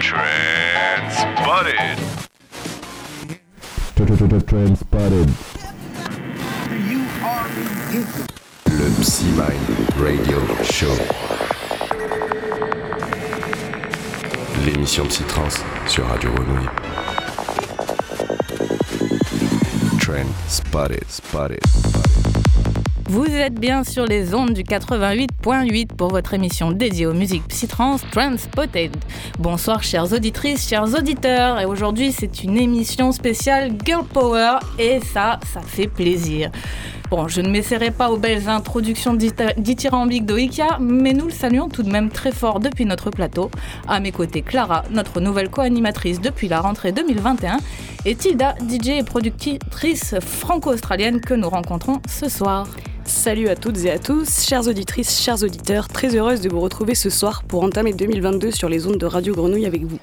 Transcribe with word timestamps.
Transpotted. 0.00 1.98
Transpotted. 4.46 5.28
Le 8.66 8.88
Psy-Mind 9.00 9.66
Radio 9.98 10.38
Show. 10.62 10.94
L'émission 14.64 15.06
Psy-Trans 15.06 15.64
sur 15.88 16.06
Radio 16.06 16.30
Grenouille. 16.32 16.68
Trend 19.98 20.28
Spotted, 20.46 21.04
Spotted, 21.08 21.66
Spotted. 21.66 22.05
Vous 23.08 23.26
êtes 23.26 23.54
bien 23.54 23.84
sur 23.84 24.04
les 24.04 24.34
ondes 24.34 24.52
du 24.52 24.64
88.8 24.64 25.92
pour 25.96 26.08
votre 26.08 26.34
émission 26.34 26.72
dédiée 26.72 27.06
aux 27.06 27.14
musiques 27.14 27.46
psytrance 27.46 28.02
Transpotted. 28.10 28.96
Bonsoir 29.38 29.84
chères 29.84 30.12
auditrices, 30.12 30.68
chers 30.68 30.92
auditeurs, 30.92 31.60
et 31.60 31.66
aujourd'hui 31.66 32.10
c'est 32.10 32.42
une 32.42 32.58
émission 32.58 33.12
spéciale 33.12 33.70
Girl 33.84 34.04
Power 34.04 34.58
et 34.80 34.98
ça, 34.98 35.38
ça 35.52 35.60
fait 35.60 35.86
plaisir. 35.86 36.50
Bon, 37.08 37.28
je 37.28 37.40
ne 37.42 37.48
m'essaierai 37.48 37.92
pas 37.92 38.10
aux 38.10 38.16
belles 38.16 38.48
introductions 38.48 39.14
dithyrambiques 39.14 40.26
d'Oikia, 40.26 40.78
mais 40.80 41.12
nous 41.12 41.26
le 41.26 41.30
saluons 41.30 41.68
tout 41.68 41.84
de 41.84 41.90
même 41.90 42.10
très 42.10 42.32
fort 42.32 42.58
depuis 42.58 42.86
notre 42.86 43.10
plateau. 43.10 43.52
À 43.86 44.00
mes 44.00 44.10
côtés, 44.10 44.42
Clara, 44.42 44.82
notre 44.90 45.20
nouvelle 45.20 45.48
co-animatrice 45.48 46.20
depuis 46.20 46.48
la 46.48 46.60
rentrée 46.60 46.90
2021, 46.90 47.58
et 48.04 48.16
Tilda, 48.16 48.56
DJ 48.68 48.88
et 48.88 49.04
productrice 49.04 50.16
franco-australienne 50.18 51.20
que 51.20 51.34
nous 51.34 51.48
rencontrons 51.48 52.00
ce 52.08 52.28
soir. 52.28 52.66
Salut 53.06 53.48
à 53.48 53.54
toutes 53.54 53.84
et 53.84 53.90
à 53.92 54.00
tous, 54.00 54.44
chères 54.44 54.66
auditrices, 54.66 55.20
chers 55.20 55.42
auditeurs, 55.44 55.86
très 55.86 56.16
heureuse 56.16 56.40
de 56.40 56.48
vous 56.48 56.60
retrouver 56.60 56.96
ce 56.96 57.08
soir 57.08 57.44
pour 57.44 57.62
entamer 57.62 57.92
2022 57.92 58.50
sur 58.50 58.68
les 58.68 58.88
ondes 58.88 58.98
de 58.98 59.06
Radio 59.06 59.32
Grenouille 59.32 59.64
avec 59.64 59.84
vous. 59.84 60.00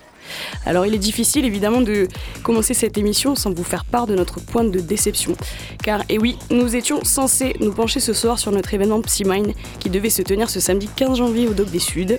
Alors 0.65 0.85
il 0.85 0.93
est 0.93 0.99
difficile 0.99 1.43
évidemment 1.43 1.81
de 1.81 2.07
commencer 2.43 2.73
cette 2.73 2.97
émission 2.97 3.35
sans 3.35 3.51
vous 3.53 3.63
faire 3.65 3.83
part 3.83 4.07
de 4.07 4.15
notre 4.15 4.39
point 4.39 4.63
de 4.63 4.79
déception. 4.79 5.35
Car, 5.83 6.03
eh 6.07 6.17
oui, 6.17 6.37
nous 6.49 6.77
étions 6.77 7.03
censés 7.03 7.55
nous 7.59 7.73
pencher 7.73 7.99
ce 7.99 8.13
soir 8.13 8.39
sur 8.39 8.53
notre 8.53 8.73
événement 8.73 9.01
PsyMine 9.01 9.53
qui 9.79 9.89
devait 9.89 10.09
se 10.09 10.21
tenir 10.21 10.49
ce 10.49 10.61
samedi 10.61 10.87
15 10.95 11.17
janvier 11.17 11.49
au 11.49 11.53
Doc 11.53 11.69
des 11.69 11.79
Suds 11.79 12.17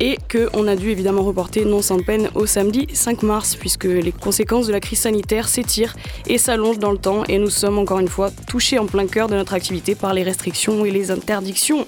et 0.00 0.18
qu'on 0.30 0.66
a 0.66 0.76
dû 0.76 0.90
évidemment 0.90 1.22
reporter 1.22 1.64
non 1.64 1.82
sans 1.82 2.02
peine 2.02 2.30
au 2.34 2.46
samedi 2.46 2.86
5 2.92 3.22
mars 3.22 3.54
puisque 3.54 3.84
les 3.84 4.12
conséquences 4.12 4.66
de 4.66 4.72
la 4.72 4.80
crise 4.80 5.00
sanitaire 5.00 5.48
s'étirent 5.48 5.94
et 6.26 6.38
s'allongent 6.38 6.78
dans 6.78 6.90
le 6.90 6.98
temps 6.98 7.24
et 7.28 7.38
nous 7.38 7.50
sommes 7.50 7.78
encore 7.78 8.00
une 8.00 8.08
fois 8.08 8.30
touchés 8.48 8.78
en 8.78 8.86
plein 8.86 9.06
cœur 9.06 9.28
de 9.28 9.34
notre 9.34 9.54
activité 9.54 9.94
par 9.94 10.14
les 10.14 10.22
restrictions 10.22 10.84
et 10.84 10.90
les 10.90 11.10
interdictions. 11.10 11.86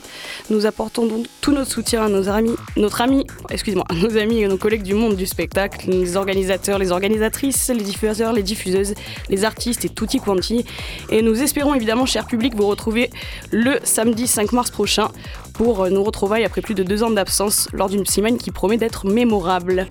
Nous 0.51 0.67
apportons 0.67 1.07
donc 1.07 1.27
tout 1.41 1.53
notre 1.53 1.71
soutien 1.71 2.05
à 2.05 2.09
nos 2.09 2.29
amis, 2.29 2.55
notre 2.77 3.01
ami, 3.01 3.27
excusez-moi, 3.51 3.87
nos 3.95 4.17
amis 4.17 4.43
et 4.43 4.49
nos 4.49 4.59
collègues 4.59 4.83
du 4.83 4.95
monde 4.95 5.17
du 5.17 5.27
spectacle, 5.27 5.91
les 5.91 6.17
organisateurs, 6.17 6.79
les 6.79 6.93
organisatrices, 6.93 7.69
les 7.69 7.83
diffuseurs, 7.83 8.33
les 8.33 8.43
diffuseuses, 8.43 8.95
les 9.31 9.45
artistes 9.45 9.85
et 9.85 9.89
tutti 9.89 10.21
quanti. 10.21 10.65
Et 11.11 11.23
nous 11.23 11.43
espérons 11.43 11.75
évidemment, 11.75 12.05
cher 12.05 12.27
public, 12.27 12.55
vous 12.55 12.67
retrouver 12.67 13.11
le 13.51 13.79
samedi 13.85 14.27
5 14.27 14.53
mars 14.53 14.71
prochain 14.71 15.09
pour 15.53 15.89
nous 15.91 16.03
retrouver 16.03 16.45
après 16.45 16.61
plus 16.61 16.75
de 16.75 16.83
deux 16.83 17.03
ans 17.03 17.11
d'absence 17.11 17.69
lors 17.73 17.89
d'une 17.89 18.07
semaine 18.07 18.39
qui 18.39 18.51
promet 18.51 18.77
d'être 18.77 19.07
mémorable. 19.07 19.87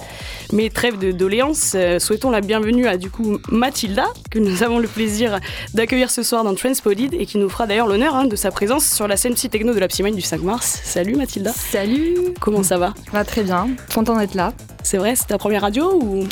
Mais 0.53 0.69
trêve 0.69 0.97
de 0.97 1.11
doléances, 1.11 1.73
euh, 1.75 1.99
souhaitons 1.99 2.31
la 2.31 2.41
bienvenue 2.41 2.87
à 2.87 2.97
du 2.97 3.09
coup 3.09 3.37
Mathilda, 3.49 4.05
que 4.29 4.39
nous 4.39 4.63
avons 4.63 4.79
le 4.79 4.87
plaisir 4.87 5.39
d'accueillir 5.73 6.11
ce 6.11 6.23
soir 6.23 6.43
dans 6.43 6.55
Transpodied 6.55 7.09
et 7.13 7.25
qui 7.25 7.37
nous 7.37 7.49
fera 7.49 7.67
d'ailleurs 7.67 7.87
l'honneur 7.87 8.15
hein, 8.15 8.25
de 8.25 8.35
sa 8.35 8.51
présence 8.51 8.85
sur 8.85 9.07
la 9.07 9.17
scène 9.17 9.33
psy-techno 9.33 9.73
de 9.73 9.79
la 9.79 9.87
Psymine 9.87 10.15
du 10.15 10.21
5 10.21 10.41
mars. 10.41 10.81
Salut 10.83 11.15
Mathilda. 11.15 11.51
Salut. 11.51 12.33
Comment 12.39 12.63
ça 12.63 12.77
va? 12.77 12.93
Va 13.11 13.23
très 13.23 13.43
bien, 13.43 13.69
content 13.93 14.17
d'être 14.17 14.35
là. 14.35 14.53
C'est 14.83 14.97
vrai, 14.97 15.15
c'est 15.15 15.27
ta 15.27 15.37
première 15.37 15.61
radio 15.61 15.93
ou? 15.93 16.25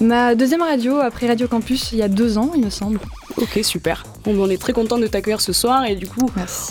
Ma 0.00 0.36
deuxième 0.36 0.62
radio 0.62 0.98
après 0.98 1.26
Radio 1.26 1.48
Campus 1.48 1.90
il 1.92 1.98
y 1.98 2.02
a 2.02 2.08
deux 2.08 2.38
ans, 2.38 2.52
il 2.54 2.64
me 2.64 2.70
semble. 2.70 3.00
Ok, 3.40 3.60
super. 3.62 4.04
on 4.26 4.50
est 4.50 4.60
très 4.60 4.72
content 4.72 4.98
de 4.98 5.06
t'accueillir 5.06 5.40
ce 5.40 5.52
soir 5.52 5.84
et 5.84 5.94
du 5.94 6.06
coup, 6.06 6.28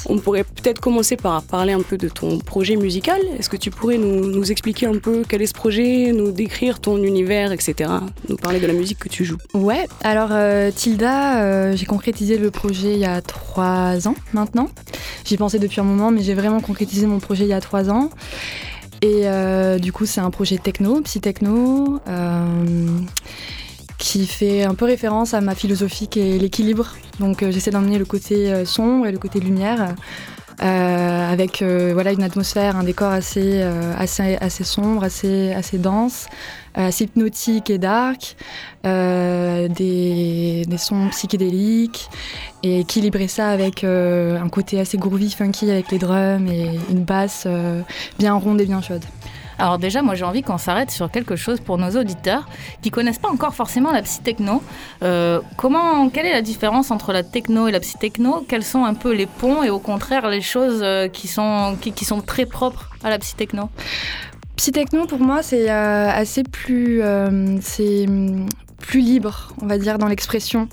on 0.07 0.19
pourrait 0.19 0.43
peut-être 0.43 0.81
commencer 0.81 1.15
par 1.15 1.41
parler 1.43 1.73
un 1.73 1.81
peu 1.81 1.97
de 1.97 2.09
ton 2.09 2.39
projet 2.39 2.75
musical. 2.75 3.21
Est-ce 3.39 3.49
que 3.49 3.57
tu 3.57 3.71
pourrais 3.71 3.97
nous, 3.97 4.51
expliquer 4.51 4.85
un 4.85 4.97
peu 4.97 5.23
quel 5.27 5.41
est 5.41 5.47
ce 5.47 5.53
projet, 5.53 6.11
nous 6.13 6.31
décrire 6.31 6.79
ton 6.79 7.01
univers, 7.01 7.51
etc. 7.51 7.89
Nous 8.29 8.37
parler 8.37 8.59
de 8.59 8.67
la 8.67 8.73
musique 8.73 8.99
que 8.99 9.09
tu 9.09 9.23
joues? 9.23 9.37
Ouais, 9.53 9.87
alors 10.03 10.29
euh, 10.31 10.71
Tilda, 10.71 11.43
euh, 11.43 11.75
j'ai 11.75 11.85
concrétisé 11.85 12.37
le 12.37 12.51
projet 12.51 12.93
il 12.93 12.99
y 12.99 13.05
a 13.05 13.21
trois 13.21 14.07
ans 14.07 14.15
maintenant. 14.33 14.69
J'y 15.25 15.37
pensais 15.37 15.59
depuis 15.59 15.81
un 15.81 15.85
moment, 15.85 16.11
mais 16.11 16.21
j'ai 16.21 16.33
vraiment 16.33 16.59
concrétisé 16.59 17.05
mon 17.05 17.19
projet 17.19 17.45
il 17.45 17.49
y 17.49 17.53
a 17.53 17.61
trois 17.61 17.89
ans. 17.89 18.09
Et 19.01 19.23
euh, 19.25 19.77
du 19.77 19.91
coup, 19.91 20.05
c'est 20.05 20.21
un 20.21 20.31
projet 20.31 20.57
techno, 20.57 21.01
psy-techno, 21.01 21.99
euh, 22.07 22.87
qui 23.97 24.27
fait 24.27 24.63
un 24.63 24.75
peu 24.75 24.85
référence 24.85 25.33
à 25.33 25.41
ma 25.41 25.55
philosophie 25.55 26.07
qui 26.07 26.19
est 26.19 26.37
l'équilibre. 26.37 26.93
Donc 27.19 27.41
euh, 27.43 27.51
j'essaie 27.51 27.71
d'emmener 27.71 27.97
le 27.97 28.05
côté 28.05 28.65
sombre 28.65 29.07
et 29.07 29.11
le 29.11 29.17
côté 29.17 29.39
lumière. 29.39 29.95
avec 30.59 31.61
voilà 31.61 32.11
une 32.11 32.23
atmosphère, 32.23 32.77
un 32.77 32.83
décor 32.83 33.11
assez, 33.11 33.61
assez, 33.97 34.37
assez 34.41 34.63
sombre, 34.63 35.03
assez, 35.03 35.53
assez 35.53 35.77
dense, 35.77 36.27
assez 36.73 37.03
hypnotique 37.05 37.69
et 37.69 37.77
dark, 37.77 38.35
des, 38.83 40.65
des, 40.67 40.77
sons 40.77 41.09
psychédéliques 41.11 42.09
et 42.63 42.81
équilibrer 42.81 43.27
ça 43.27 43.49
avec 43.49 43.83
euh, 43.83 44.39
un 44.39 44.49
côté 44.49 44.79
assez 44.79 44.97
groovy, 44.97 45.31
funky 45.31 45.69
avec 45.71 45.91
les 45.91 45.99
drums 45.99 46.49
et 46.49 46.79
une 46.89 47.03
basse 47.03 47.43
euh, 47.45 47.81
bien 48.17 48.33
ronde 48.33 48.61
et 48.61 48.65
bien 48.65 48.81
chaude. 48.81 49.03
Alors 49.59 49.77
déjà, 49.77 50.01
moi 50.01 50.15
j'ai 50.15 50.25
envie 50.25 50.43
qu'on 50.43 50.57
s'arrête 50.57 50.91
sur 50.91 51.09
quelque 51.09 51.35
chose 51.35 51.59
pour 51.59 51.77
nos 51.77 51.91
auditeurs 51.99 52.47
qui 52.81 52.91
connaissent 52.91 53.19
pas 53.19 53.29
encore 53.29 53.55
forcément 53.55 53.91
la 53.91 54.01
psy-techno. 54.01 54.61
Euh, 55.03 55.41
comment, 55.57 56.09
quelle 56.09 56.25
est 56.25 56.33
la 56.33 56.41
différence 56.41 56.91
entre 56.91 57.13
la 57.13 57.23
techno 57.23 57.67
et 57.67 57.71
la 57.71 57.79
psy-techno? 57.79 58.45
Quels 58.47 58.63
sont 58.63 58.85
un 58.85 58.93
peu 58.93 59.13
les 59.13 59.25
ponts 59.25 59.63
et 59.63 59.69
au 59.69 59.79
contraire 59.79 60.29
les 60.29 60.41
choses 60.41 60.83
qui 61.11 61.27
sont, 61.27 61.77
qui, 61.79 62.05
sont 62.05 62.21
très 62.21 62.45
propres 62.45 62.91
à 63.03 63.09
la 63.09 63.19
psy-techno? 63.19 63.69
Psy-techno 64.55 65.05
pour 65.05 65.19
moi 65.19 65.43
c'est 65.43 65.69
assez 65.69 66.43
plus, 66.43 67.01
c'est 67.61 68.05
plus 68.87 69.01
libre, 69.01 69.53
on 69.61 69.67
va 69.67 69.77
dire, 69.77 69.97
dans 69.97 70.07
l'expression 70.07 70.67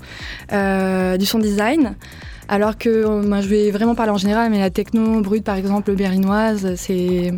euh, 0.51 1.17
du 1.17 1.25
son 1.25 1.39
design. 1.39 1.95
Alors 2.47 2.77
que 2.77 3.21
moi, 3.25 3.41
je 3.41 3.47
vais 3.47 3.71
vraiment 3.71 3.95
parler 3.95 4.11
en 4.11 4.17
général, 4.17 4.49
mais 4.51 4.59
la 4.59 4.69
techno 4.69 5.21
brute, 5.21 5.43
par 5.43 5.55
exemple, 5.55 5.93
berlinoise, 5.93 6.75
c'est 6.75 7.33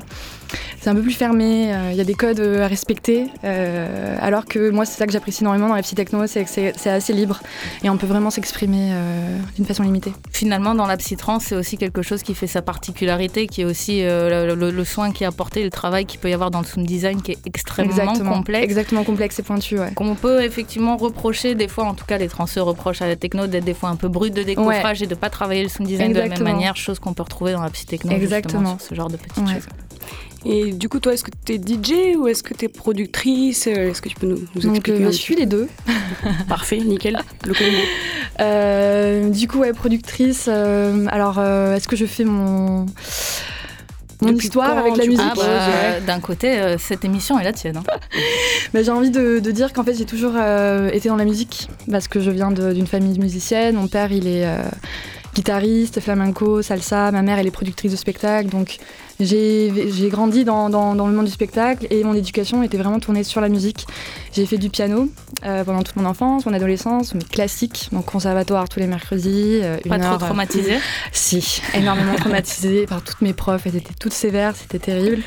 c'est 0.79 0.89
un 0.89 0.95
peu 0.95 1.01
plus 1.01 1.13
fermé, 1.13 1.73
euh, 1.73 1.91
il 1.91 1.97
y 1.97 2.01
a 2.01 2.03
des 2.03 2.13
codes 2.13 2.39
euh, 2.39 2.63
à 2.63 2.67
respecter. 2.67 3.27
Euh, 3.43 4.15
alors 4.21 4.45
que 4.45 4.69
moi, 4.69 4.85
c'est 4.85 4.97
ça 4.97 5.05
que 5.05 5.11
j'apprécie 5.11 5.43
énormément 5.43 5.67
dans 5.67 5.75
la 5.75 5.81
psy-techno, 5.81 6.27
c'est 6.27 6.43
que 6.43 6.49
c'est 6.49 6.89
assez 6.89 7.13
libre 7.13 7.41
et 7.83 7.89
on 7.89 7.97
peut 7.97 8.07
vraiment 8.07 8.29
s'exprimer 8.29 8.91
d'une 9.55 9.65
façon 9.65 9.83
limitée. 9.83 10.13
Finalement, 10.31 10.75
dans 10.75 10.85
la 10.85 10.97
psy-trance, 10.97 11.45
c'est 11.45 11.55
aussi 11.55 11.77
quelque 11.77 12.01
chose 12.01 12.23
qui 12.23 12.33
fait 12.33 12.47
sa 12.47 12.61
particularité, 12.61 13.47
qui 13.47 13.61
est 13.61 13.65
aussi 13.65 14.01
le, 14.03 14.83
soin 14.83 15.11
qui 15.11 15.23
est 15.23 15.27
apporté, 15.27 15.63
le 15.63 15.69
travail 15.69 16.05
qu'il 16.05 16.19
peut 16.19 16.29
y 16.29 16.33
avoir 16.33 16.51
dans 16.51 16.59
le 16.59 16.65
sound 16.65 16.85
design 16.85 17.21
qui 17.21 17.33
est 17.33 17.39
extrêmement 17.45 18.13
complexe. 18.13 18.63
Exactement 18.63 19.03
complexe 19.03 19.39
et 19.39 19.43
pointu, 19.43 19.79
ouais. 19.79 19.91
Qu'on 19.95 20.15
peut 20.15 20.43
effectivement 20.43 20.97
reprocher, 20.97 21.55
des 21.55 21.67
fois, 21.67 21.85
en 21.85 21.93
tout 21.93 22.05
cas, 22.05 22.17
les 22.17 22.27
transeurs 22.27 22.65
reprochent 22.65 23.01
à 23.01 23.07
la 23.07 23.15
techno 23.15 23.47
d'être 23.47 23.65
des 23.65 23.73
fois 23.73 23.89
un 23.89 23.95
peu 23.95 24.07
brut 24.07 24.33
de 24.33 24.43
décoffrage 24.43 25.01
et 25.01 25.07
de 25.07 25.15
pas 25.15 25.29
travailler 25.29 25.63
le 25.63 25.69
sound 25.69 25.87
design 25.87 26.13
de 26.13 26.19
la 26.19 26.27
même 26.27 26.43
manière, 26.43 26.75
chose 26.75 26.99
qu'on 26.99 27.13
peut 27.13 27.23
retrouver 27.23 27.53
dans 27.53 27.61
la 27.61 27.69
psy-techno. 27.69 28.11
Exactement. 28.11 28.77
ce 28.79 28.95
genre 28.95 29.09
de 29.09 29.17
petites 29.17 29.35
choses. 29.35 29.67
Et 30.49 30.71
du 30.71 30.87
coup, 30.87 30.99
toi, 31.01 31.13
est-ce 31.13 31.25
que 31.25 31.31
tu 31.45 31.53
es 31.53 31.57
DJ 31.57 32.15
ou 32.17 32.27
est-ce 32.27 32.41
que 32.41 32.53
tu 32.53 32.65
es 32.65 32.67
productrice 32.69 33.67
Est-ce 33.67 34.01
que 34.01 34.07
tu 34.07 34.15
peux 34.15 34.27
nous, 34.27 34.39
nous 34.55 34.61
expliquer 34.61 34.93
Donc, 34.93 35.01
euh, 35.01 35.11
Je 35.11 35.17
suis 35.17 35.35
les 35.35 35.45
deux. 35.45 35.67
Parfait, 36.47 36.77
nickel, 36.77 37.19
le 37.45 37.53
combo. 37.53 37.69
Euh, 38.39 39.31
du 39.31 39.47
coup, 39.47 39.57
ouais, 39.57 39.73
productrice. 39.73 40.45
Euh, 40.47 41.07
alors, 41.07 41.41
est-ce 41.41 41.87
que 41.87 41.95
je 41.95 42.05
fais 42.05 42.23
mon 42.23 42.85
mon 44.21 44.35
histoire 44.35 44.77
avec 44.77 44.95
la 44.95 45.07
musique. 45.07 45.21
Ah, 45.23 45.33
bah, 45.35 45.99
D'un 46.05 46.19
côté, 46.19 46.75
cette 46.77 47.03
émission 47.03 47.39
est 47.39 47.43
la 47.43 47.51
tienne. 47.51 47.77
Hein. 47.77 47.97
Mais 48.75 48.83
j'ai 48.83 48.91
envie 48.91 49.09
de, 49.09 49.39
de 49.39 49.51
dire 49.51 49.73
qu'en 49.73 49.83
fait, 49.83 49.95
j'ai 49.95 50.05
toujours 50.05 50.35
été 50.93 51.09
dans 51.09 51.15
la 51.15 51.25
musique 51.25 51.67
parce 51.89 52.07
que 52.07 52.19
je 52.19 52.29
viens 52.29 52.51
d'une 52.51 52.85
famille 52.85 53.17
musicienne. 53.17 53.73
Mon 53.73 53.87
père, 53.87 54.11
il 54.11 54.27
est 54.27 54.45
guitariste, 55.33 55.99
flamenco, 55.99 56.61
salsa. 56.61 57.11
Ma 57.11 57.23
mère, 57.23 57.39
elle 57.39 57.47
est 57.47 57.51
productrice 57.51 57.91
de 57.91 57.97
spectacle. 57.97 58.49
Donc, 58.49 58.77
j'ai 59.19 60.09
grandi 60.09 60.45
dans, 60.45 60.69
dans, 60.69 60.93
le 61.07 61.13
monde 61.13 61.25
du 61.25 61.31
spectacle 61.31 61.87
et 61.89 62.03
mon 62.03 62.13
éducation 62.13 62.61
était 62.61 62.77
vraiment 62.77 62.99
tournée 62.99 63.23
sur 63.23 63.41
la 63.41 63.49
musique. 63.49 63.87
J'ai 64.33 64.45
fait 64.45 64.57
du 64.57 64.69
piano 64.69 65.09
euh, 65.43 65.63
pendant 65.63 65.81
toute 65.81 65.95
mon 65.95 66.05
enfance, 66.05 66.45
mon 66.45 66.53
adolescence, 66.53 67.15
mais 67.15 67.23
classique, 67.23 67.89
donc 67.91 68.05
conservatoire 68.05 68.69
tous 68.69 68.79
les 68.79 68.87
mercredis. 68.87 69.59
Euh, 69.63 69.77
Pas 69.89 69.97
trop 69.97 70.17
traumatisée 70.17 70.77
Si, 71.11 71.61
énormément 71.73 72.15
traumatisée 72.17 72.85
par 72.85 73.01
toutes 73.01 73.21
mes 73.21 73.33
profs, 73.33 73.65
elles 73.65 73.77
étaient 73.77 73.95
toutes 73.99 74.13
sévères, 74.13 74.55
c'était 74.55 74.79
terrible. 74.79 75.23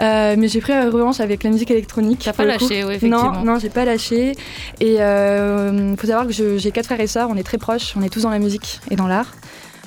Euh, 0.00 0.36
mais 0.38 0.48
j'ai 0.48 0.60
pris 0.60 0.72
la 0.72 0.90
revanche 0.90 1.20
avec 1.20 1.42
la 1.42 1.50
musique 1.50 1.70
électronique. 1.70 2.22
T'as 2.24 2.32
pas 2.32 2.44
lâché, 2.44 2.84
oui, 2.84 2.94
effectivement. 2.94 3.32
Non, 3.32 3.44
non, 3.44 3.58
j'ai 3.58 3.70
pas 3.70 3.84
lâché. 3.84 4.32
Et 4.80 4.94
il 4.94 5.96
faut 5.98 6.06
savoir 6.06 6.26
que 6.26 6.32
j'ai 6.32 6.70
quatre 6.70 6.86
frères 6.86 7.00
et 7.00 7.06
sœurs, 7.06 7.28
on 7.30 7.36
est 7.36 7.42
très 7.42 7.58
proches, 7.58 7.94
on 7.96 8.02
est 8.02 8.08
tous 8.08 8.22
dans 8.22 8.30
la 8.30 8.38
musique 8.38 8.80
et 8.90 8.96
dans 8.96 9.06
l'art. 9.06 9.34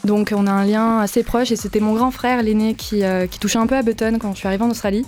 Donc 0.04 0.34
on 0.36 0.48
a 0.48 0.52
un 0.52 0.66
lien 0.66 1.00
assez 1.00 1.24
proche 1.24 1.52
et 1.52 1.56
c'était 1.56 1.80
mon 1.80 1.94
grand 1.94 2.12
frère, 2.12 2.42
l'aîné, 2.42 2.74
qui, 2.74 3.04
euh, 3.04 3.28
touchait 3.40 3.60
un 3.60 3.68
peu 3.68 3.76
à 3.76 3.82
Button 3.82 4.18
quand 4.20 4.34
je 4.34 4.38
suis 4.38 4.48
arrivée 4.48 4.64
en 4.64 4.70
Australie. 4.70 5.06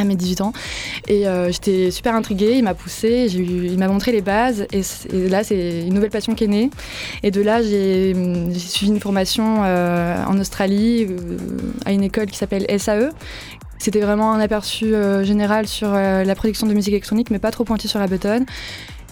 à 0.00 0.04
mes 0.04 0.14
18 0.14 0.42
ans. 0.42 0.52
Et 1.08 1.26
euh, 1.26 1.50
j'étais 1.50 1.90
super 1.90 2.14
intriguée, 2.14 2.54
il 2.56 2.62
m'a 2.62 2.74
poussé, 2.74 3.26
il 3.34 3.76
m'a 3.78 3.88
montré 3.88 4.12
les 4.12 4.22
bases. 4.22 4.64
Et, 4.72 4.82
là, 5.28 5.42
c'est 5.42 5.80
une 5.80 5.92
nouvelle 5.92 6.10
passion 6.10 6.36
qui 6.36 6.44
est 6.44 6.48
née. 6.48 6.70
Et 7.24 7.32
de 7.32 7.42
là, 7.42 7.62
j'ai 7.62 8.14
suivi 8.56 8.92
une 8.92 9.00
formation 9.00 9.64
euh, 9.64 10.24
en 10.24 10.38
Australie 10.38 11.08
à 11.84 11.90
une 11.90 12.04
école 12.04 12.26
qui 12.26 12.38
s'appelle 12.38 12.64
SAE. 12.78 13.10
C'était 13.80 14.00
vraiment 14.00 14.32
un 14.32 14.38
aperçu 14.38 14.94
général 15.22 15.66
sur 15.66 15.90
la 15.90 16.34
production 16.36 16.68
de 16.68 16.74
musique 16.74 16.92
électronique, 16.92 17.30
mais 17.32 17.40
pas 17.40 17.50
trop 17.50 17.64
pointu 17.64 17.88
sur 17.88 17.98
la 17.98 18.06
button. 18.06 18.46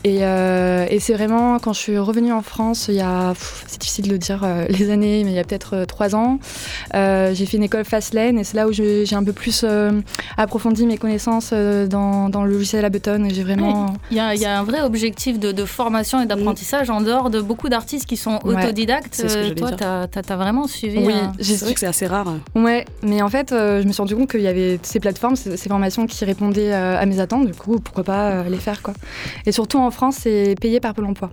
Euh, 0.07 0.87
et, 0.89 1.01
c'est 1.01 1.15
vraiment 1.15 1.59
quand 1.59 1.73
je 1.73 1.79
suis 1.79 1.99
revenue 1.99 2.33
en 2.33 2.43
France, 2.43 2.87
il 2.89 2.95
y 2.95 3.01
a, 3.01 3.35
c'est 3.67 3.81
difficile 3.81 4.07
de 4.07 4.13
le 4.13 4.19
dire 4.19 4.43
euh, 4.45 4.67
les 4.69 4.91
années, 4.91 5.25
mais 5.25 5.31
il 5.31 5.37
y 5.37 5.39
a 5.39 5.45
peut-être 5.45 5.75
euh, 5.75 5.85
trois 5.85 6.15
ans, 6.15 6.39
j'ai 6.95 7.47
fait 7.47 7.57
une 7.57 7.63
école 7.63 7.85
Fastlane 7.85 8.39
et 8.39 8.45
c'est 8.45 8.57
là 8.57 8.69
où 8.69 8.73
j'ai 8.73 9.07
un 9.13 9.25
peu 9.25 9.33
plus 9.33 9.65
approfondi 10.37 10.87
mes 10.87 10.99
connaissances 10.99 11.53
dans, 11.53 12.45
le 12.45 12.51
logiciel 12.51 12.85
Ableton. 12.85 13.25
Et 13.25 13.35
j'ai 13.35 13.43
vraiment. 13.43 13.95
Il 14.11 14.17
y, 14.17 14.21
a 14.21 14.59
un 14.59 14.65
vrai 14.65 14.83
objectif 14.83 15.39
de, 15.39 15.65
formation 15.65 16.21
et 16.21 16.27
d'apprentissage 16.27 16.91
en 16.91 17.01
dehors 17.01 17.31
de 17.31 17.41
beaucoup 17.41 17.69
d'artistes 17.69 18.07
qui 18.07 18.17
sont 18.17 18.39
autodidactes. 18.45 19.25
toi, 19.57 19.73
tu 19.73 19.85
as, 19.85 20.37
vraiment 20.37 20.67
suivi. 20.67 20.99
Oui, 20.99 21.15
c'est 21.41 21.61
vrai 21.63 21.75
que 21.75 21.81
c'est 21.81 21.87
assez 21.87 22.07
rare. 22.07 22.33
Ouais, 22.55 22.85
mais 23.03 23.23
en 23.23 23.29
fait, 23.29 23.49
je 23.51 23.87
me 23.87 23.93
suis 23.93 24.03
rendu 24.03 24.15
compte 24.15 24.31
qu'il 24.31 24.43
y 24.43 24.49
avait 24.49 24.79
ces 24.83 25.01
plateformes, 25.01 25.37
ces, 25.37 25.57
ces 25.57 25.69
formations 25.69 26.07
qui 26.07 26.25
répondaient 26.25 26.73
à 26.73 27.05
mes 27.07 27.21
attentes. 27.21 27.47
Du 27.47 27.55
coup, 27.55 27.79
pourquoi 27.81 28.05
pas 28.05 28.45
les 28.45 28.59
faire 28.59 28.83
quoi. 28.83 28.95
Et 29.47 29.53
surtout 29.53 29.79
en 29.79 29.86
France, 29.91 30.19
c'est 30.21 30.55
payé 30.61 30.81
par 30.81 30.95
Pôle 30.95 31.07
emploi. 31.07 31.31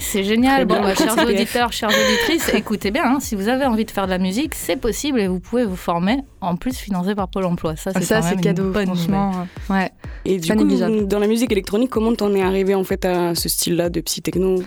C'est 0.00 0.24
génial. 0.24 0.64
Bon, 0.66 0.80
bah, 0.80 0.94
chers 0.94 1.18
auditeurs, 1.26 1.72
chères 1.72 1.90
auditrices, 1.90 2.52
écoutez 2.54 2.90
bien, 2.90 3.04
hein, 3.04 3.18
si 3.20 3.34
vous 3.34 3.48
avez 3.48 3.64
envie 3.64 3.84
de 3.84 3.90
faire 3.90 4.06
de 4.06 4.10
la 4.10 4.18
musique, 4.18 4.54
c'est 4.54 4.76
possible 4.76 5.20
et 5.20 5.26
vous 5.26 5.40
pouvez 5.40 5.64
vous 5.64 5.76
former, 5.76 6.18
en 6.40 6.56
plus 6.56 6.76
financé 6.76 7.14
par 7.14 7.28
Pôle 7.28 7.44
emploi. 7.44 7.76
Ça, 7.76 7.92
c'est, 7.92 8.02
ça, 8.02 8.22
cadeau, 8.36 8.72
franchement. 8.72 9.46
Ouais. 9.68 9.90
Et 10.24 10.38
du 10.38 10.54
coup, 10.54 10.64
dans 10.64 11.18
la 11.18 11.26
musique 11.26 11.52
électronique, 11.52 11.90
comment 11.90 12.14
t'en 12.14 12.32
es 12.34 12.42
arrivé 12.42 12.74
en 12.74 12.84
fait 12.84 13.04
à 13.04 13.34
ce 13.34 13.48
style-là 13.48 13.90
de 13.90 14.00
psy-techno? 14.00 14.62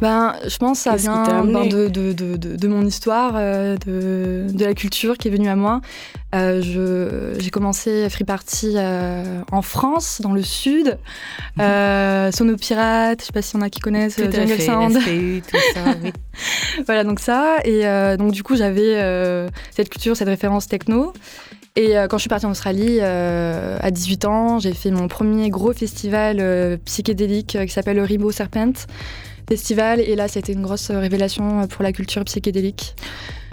Ben, 0.00 0.34
je 0.46 0.56
pense 0.56 0.78
que 0.78 0.90
ça 0.90 0.96
vient 0.96 1.44
ben, 1.44 1.68
de, 1.68 1.88
de, 1.88 2.12
de, 2.12 2.36
de, 2.36 2.68
mon 2.68 2.84
histoire, 2.84 3.34
euh, 3.36 3.76
de, 3.86 4.46
de 4.52 4.64
la 4.64 4.74
culture 4.74 5.16
qui 5.16 5.28
est 5.28 5.30
venue 5.30 5.48
à 5.48 5.56
moi. 5.56 5.80
Euh, 6.34 7.34
j'ai 7.38 7.50
commencé 7.50 8.08
Free 8.08 8.24
Party 8.24 8.74
euh, 8.76 9.42
en 9.52 9.60
France, 9.60 10.20
dans 10.22 10.32
le 10.32 10.42
sud, 10.42 10.98
mhm. 11.56 11.62
euh, 11.62 12.32
Sono 12.32 12.56
Pirate, 12.56 13.20
je 13.20 13.26
sais 13.26 13.32
pas 13.32 13.42
s'il 13.42 13.60
y 13.60 13.62
en 13.62 13.66
a 13.66 13.70
qui 13.70 13.80
connaissent 13.80 14.16
tout 14.16 14.30
Jungle 14.32 14.60
Sound. 14.60 14.94
tout 14.94 15.58
ça, 15.74 15.80
oui. 16.02 16.12
voilà, 16.86 17.04
donc 17.04 17.20
ça. 17.20 17.58
Et 17.64 17.82
donc, 18.16 18.32
du 18.32 18.42
coup, 18.42 18.56
j'avais 18.56 19.50
cette 19.70 19.90
culture, 19.90 20.16
cette 20.16 20.28
référence 20.28 20.66
techno. 20.66 21.12
Et 21.74 21.94
quand 22.08 22.18
je 22.18 22.22
suis 22.22 22.28
partie 22.28 22.46
en 22.46 22.50
Australie, 22.50 23.00
à 23.00 23.90
18 23.90 24.24
ans, 24.24 24.58
j'ai 24.58 24.72
fait 24.72 24.90
mon 24.90 25.08
premier 25.08 25.50
gros 25.50 25.72
festival 25.72 26.78
psychédélique 26.84 27.58
qui 27.60 27.72
s'appelle 27.72 27.96
le 27.96 28.04
Ribo 28.04 28.30
Serpent 28.30 28.72
festival. 29.48 30.00
Et 30.00 30.16
là, 30.16 30.28
c'était 30.28 30.52
une 30.52 30.62
grosse 30.62 30.90
révélation 30.90 31.66
pour 31.68 31.82
la 31.82 31.92
culture 31.92 32.24
psychédélique. 32.24 32.94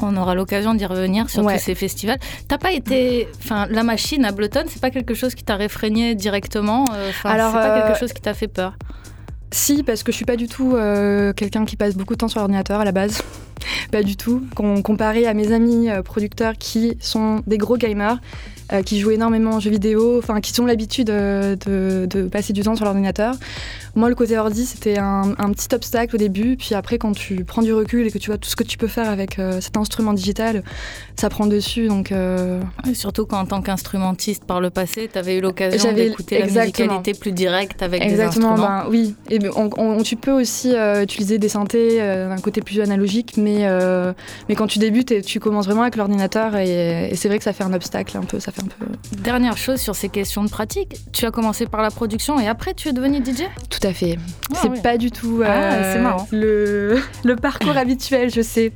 On 0.02 0.16
aura 0.16 0.36
l'occasion 0.36 0.74
d'y 0.74 0.86
revenir 0.86 1.30
sur 1.30 1.44
tous 1.44 1.60
ces 1.60 1.76
festivals. 1.76 2.20
T'as 2.48 2.58
pas 2.58 2.72
été, 2.72 3.28
enfin, 3.40 3.68
la 3.70 3.84
machine 3.84 4.26
à 4.26 4.30
Ableton, 4.30 4.64
c'est 4.68 4.82
pas 4.82 4.92
quelque 4.92 5.14
chose 5.14 5.36
qui 5.36 5.44
t'a 5.44 5.56
réfrégné 5.56 6.16
directement. 6.16 6.86
Euh, 6.94 7.12
Alors, 7.24 7.52
c'est 7.52 7.58
pas 7.58 7.82
quelque 7.82 7.96
euh, 7.96 8.00
chose 8.00 8.14
qui 8.14 8.22
t'a 8.22 8.34
fait 8.34 8.48
peur? 8.48 8.76
Si, 9.52 9.84
parce 9.84 10.04
que 10.04 10.12
je 10.12 10.18
suis 10.18 10.26
pas 10.26 10.36
du 10.36 10.48
tout 10.48 10.76
euh, 10.76 11.34
quelqu'un 11.34 11.66
qui 11.66 11.76
passe 11.76 11.96
beaucoup 11.96 12.14
de 12.14 12.20
temps 12.20 12.28
sur 12.28 12.40
l'ordinateur 12.40 12.80
à 12.80 12.86
la 12.86 12.92
base. 12.92 13.22
pas 13.92 14.04
du 14.04 14.16
tout. 14.16 14.44
comparé 14.84 15.26
à 15.26 15.34
mes 15.34 15.52
amis 15.52 15.90
producteurs 16.06 16.54
qui 16.58 16.96
sont 17.02 17.42
des 17.48 17.58
gros 17.58 17.76
gamers, 17.76 18.20
qui 18.86 19.00
jouent 19.00 19.12
énormément 19.12 19.58
aux 19.58 19.60
jeux 19.60 19.72
vidéo, 19.72 20.20
enfin 20.20 20.40
qui 20.40 20.58
ont 20.62 20.66
l'habitude 20.66 21.08
de, 21.08 21.58
de, 22.06 22.28
passer 22.28 22.54
du 22.54 22.62
temps 22.62 22.76
sur 22.76 22.86
l'ordinateur. 22.86 23.36
Moi, 23.96 24.10
le 24.10 24.16
côté 24.16 24.38
ordi, 24.38 24.66
c'était 24.66 24.98
un, 24.98 25.34
petit 25.54 25.74
obstacle 25.74 26.16
au 26.16 26.18
début. 26.18 26.58
Puis 26.58 26.76
après, 26.76 26.98
quand 26.98 27.14
tu 27.14 27.44
prends 27.44 27.62
du 27.62 27.74
recul 27.74 28.08
et 28.08 28.12
que 28.12 28.18
tu 28.18 28.30
vois 28.30 28.38
tout 28.38 28.50
ce 28.50 28.56
que 28.56 28.64
tu 28.64 28.78
peux 28.78 28.88
faire 28.88 29.10
avec 29.10 29.40
euh, 29.40 29.62
cet 29.62 29.78
instrument 29.78 30.14
digital, 30.14 30.64
ça 31.16 31.30
prend 31.30 31.48
dessus. 31.48 31.88
Donc, 31.88 32.12
euh, 32.12 32.62
surtout 32.94 33.26
quand, 33.26 33.40
en 33.40 33.46
tant 33.46 33.62
qu'instrumentiste 33.62 34.46
par 34.46 34.62
le 34.62 34.70
passé, 34.70 35.10
tu 35.12 35.18
avais 35.18 35.38
eu 35.38 35.42
l'occasion 35.42 35.92
d'écouter 35.94 36.40
la 36.40 36.46
musicalité 36.46 37.14
plus 37.14 37.32
directe 37.32 37.82
avec 37.82 38.04
exactement, 38.04 38.56
des 38.56 38.62
instruments. 38.62 38.84
Ben, 38.84 38.90
oui, 38.90 39.16
et 39.30 39.40
on, 39.56 40.02
tu 40.04 40.16
peux 40.16 40.32
aussi 40.32 40.76
euh, 40.76 41.04
utiliser 41.04 41.38
des 41.38 41.50
synthés 41.50 41.98
d'un 42.00 42.38
côté 42.38 42.62
plus 42.62 42.80
analogique, 42.82 43.36
mais, 43.38 43.68
mais 44.48 44.56
quand 44.56 44.68
tu 44.68 44.80
débutes, 44.80 45.12
et 45.12 45.22
tu 45.22 45.40
commences 45.40 45.66
vraiment 45.66 45.82
avec 45.82 45.96
l'ordinateur 45.96 46.56
et, 46.56 47.10
et 47.12 47.16
c'est 47.16 47.28
vrai 47.28 47.38
que 47.38 47.44
ça 47.44 47.54
fait 47.54 47.64
un 47.64 47.74
obstacle 47.74 48.18
un 48.18 48.22
peu. 48.22 48.40
Ça 48.40 48.52
fait 48.52 48.62
un 48.62 48.68
peu... 48.68 48.86
Dernière 49.24 49.58
chose 49.58 49.80
sur 49.80 49.96
ces 49.96 50.10
questions 50.10 50.44
de 50.44 50.50
pratique, 50.50 50.96
tu 51.12 51.26
as 51.26 51.32
commencé 51.32 51.66
par 51.66 51.82
la 51.82 51.92
production 51.92 52.40
et 52.40 52.48
après 52.48 52.74
tu 52.74 52.90
es 52.90 52.94
devenu 52.94 53.18
DJ 53.18 53.44
tout 53.70 53.79
à 53.84 53.94
fait. 53.94 54.18
Ah 54.54 54.60
c'est 54.62 54.82
pas 54.82 54.98
du 54.98 55.12
tout 55.12 55.42
ah, 55.44 55.74
euh, 55.74 56.12
le, 56.32 57.02
le, 57.24 57.36
parcours 57.36 57.78
habituel, 57.78 58.32
je 58.32 58.42
sais. 58.42 58.72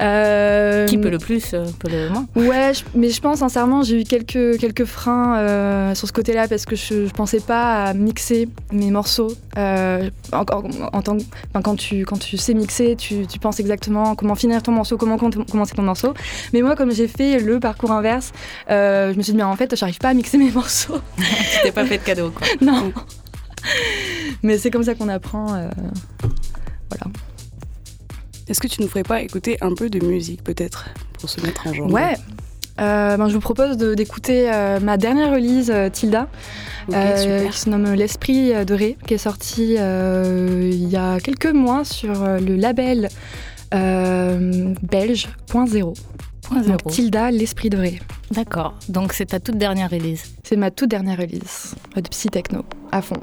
Euh, 0.00 0.86
Qui 0.86 0.98
peut 0.98 1.10
le 1.10 1.18
plus, 1.18 1.54
euh, 1.54 1.66
peut 1.78 1.88
le 1.88 2.10
moins. 2.10 2.26
Ouais, 2.34 2.72
mais 2.94 3.10
je 3.10 3.20
pense 3.20 3.38
sincèrement, 3.38 3.82
j'ai 3.82 4.00
eu 4.00 4.04
quelques, 4.04 4.58
quelques 4.58 4.84
freins 4.84 5.38
euh, 5.38 5.94
sur 5.94 6.08
ce 6.08 6.12
côté-là 6.12 6.48
parce 6.48 6.64
que 6.64 6.74
je, 6.74 7.06
je 7.06 7.12
pensais 7.12 7.40
pas 7.40 7.84
à 7.84 7.94
mixer 7.94 8.48
mes 8.72 8.90
morceaux. 8.90 9.32
En, 9.56 10.08
en, 10.32 10.44
tant, 11.02 11.16
quand, 11.62 11.76
tu, 11.76 12.04
quand 12.04 12.18
tu 12.18 12.36
sais 12.36 12.54
mixer, 12.54 12.96
tu, 12.96 13.26
tu, 13.26 13.38
penses 13.38 13.60
exactement 13.60 14.14
comment 14.16 14.34
finir 14.34 14.62
ton 14.62 14.72
morceau, 14.72 14.96
comment 14.96 15.16
commencer 15.16 15.74
ton 15.74 15.82
morceau. 15.82 16.14
Mais 16.52 16.62
moi, 16.62 16.74
comme 16.74 16.92
j'ai 16.92 17.08
fait 17.08 17.38
le 17.38 17.60
parcours 17.60 17.92
inverse, 17.92 18.32
je 18.68 19.14
me 19.16 19.22
suis 19.22 19.32
dit, 19.32 19.36
mais 19.36 19.44
en 19.44 19.56
fait, 19.56 19.76
j'arrive 19.76 19.98
pas 19.98 20.08
à 20.08 20.14
mixer 20.14 20.38
mes 20.38 20.50
morceaux. 20.54 20.98
tu 21.16 21.24
t'es 21.62 21.72
pas 21.72 21.84
fait 21.84 21.98
de 21.98 22.02
cadeau, 22.02 22.30
quoi. 22.30 22.46
Non. 22.60 22.92
Mais 24.42 24.58
c'est 24.58 24.70
comme 24.70 24.84
ça 24.84 24.94
qu'on 24.94 25.08
apprend. 25.08 25.54
Euh, 25.54 25.68
voilà. 26.90 27.06
Est-ce 28.48 28.60
que 28.60 28.68
tu 28.68 28.82
ne 28.82 28.86
ferais 28.86 29.02
pas 29.02 29.22
écouter 29.22 29.56
un 29.60 29.74
peu 29.74 29.88
de 29.88 30.04
musique 30.04 30.44
peut-être 30.44 30.90
pour 31.18 31.30
se 31.30 31.40
mettre 31.40 31.66
en 31.66 31.72
genre 31.72 31.90
Ouais. 31.90 32.14
Euh, 32.80 33.16
ben, 33.16 33.28
je 33.28 33.34
vous 33.34 33.40
propose 33.40 33.76
d'écouter 33.76 34.52
euh, 34.52 34.80
ma 34.80 34.96
dernière 34.96 35.30
release, 35.30 35.72
Tilda, 35.92 36.28
qui 36.88 36.92
se 36.92 37.70
nomme 37.70 37.94
L'Esprit 37.94 38.52
de 38.64 38.74
Ré, 38.74 38.96
qui 39.06 39.14
est 39.14 39.18
sortie 39.18 39.74
il 39.74 40.88
y 40.88 40.96
a 40.96 41.20
quelques 41.20 41.52
mois 41.52 41.84
sur 41.84 42.12
le 42.12 42.56
label 42.56 43.08
belge.0. 43.70 45.94
Tilda, 46.90 47.30
l'esprit 47.30 47.70
de 47.70 47.76
vrai. 47.76 47.98
D'accord. 48.30 48.74
Donc 48.88 49.12
c'est 49.12 49.26
ta 49.26 49.40
toute 49.40 49.58
dernière 49.58 49.90
release. 49.90 50.34
C'est 50.42 50.56
ma 50.56 50.70
toute 50.70 50.90
dernière 50.90 51.18
release 51.18 51.74
de 51.96 52.08
psy 52.08 52.28
techno 52.28 52.64
à 52.92 53.02
fond. 53.02 53.20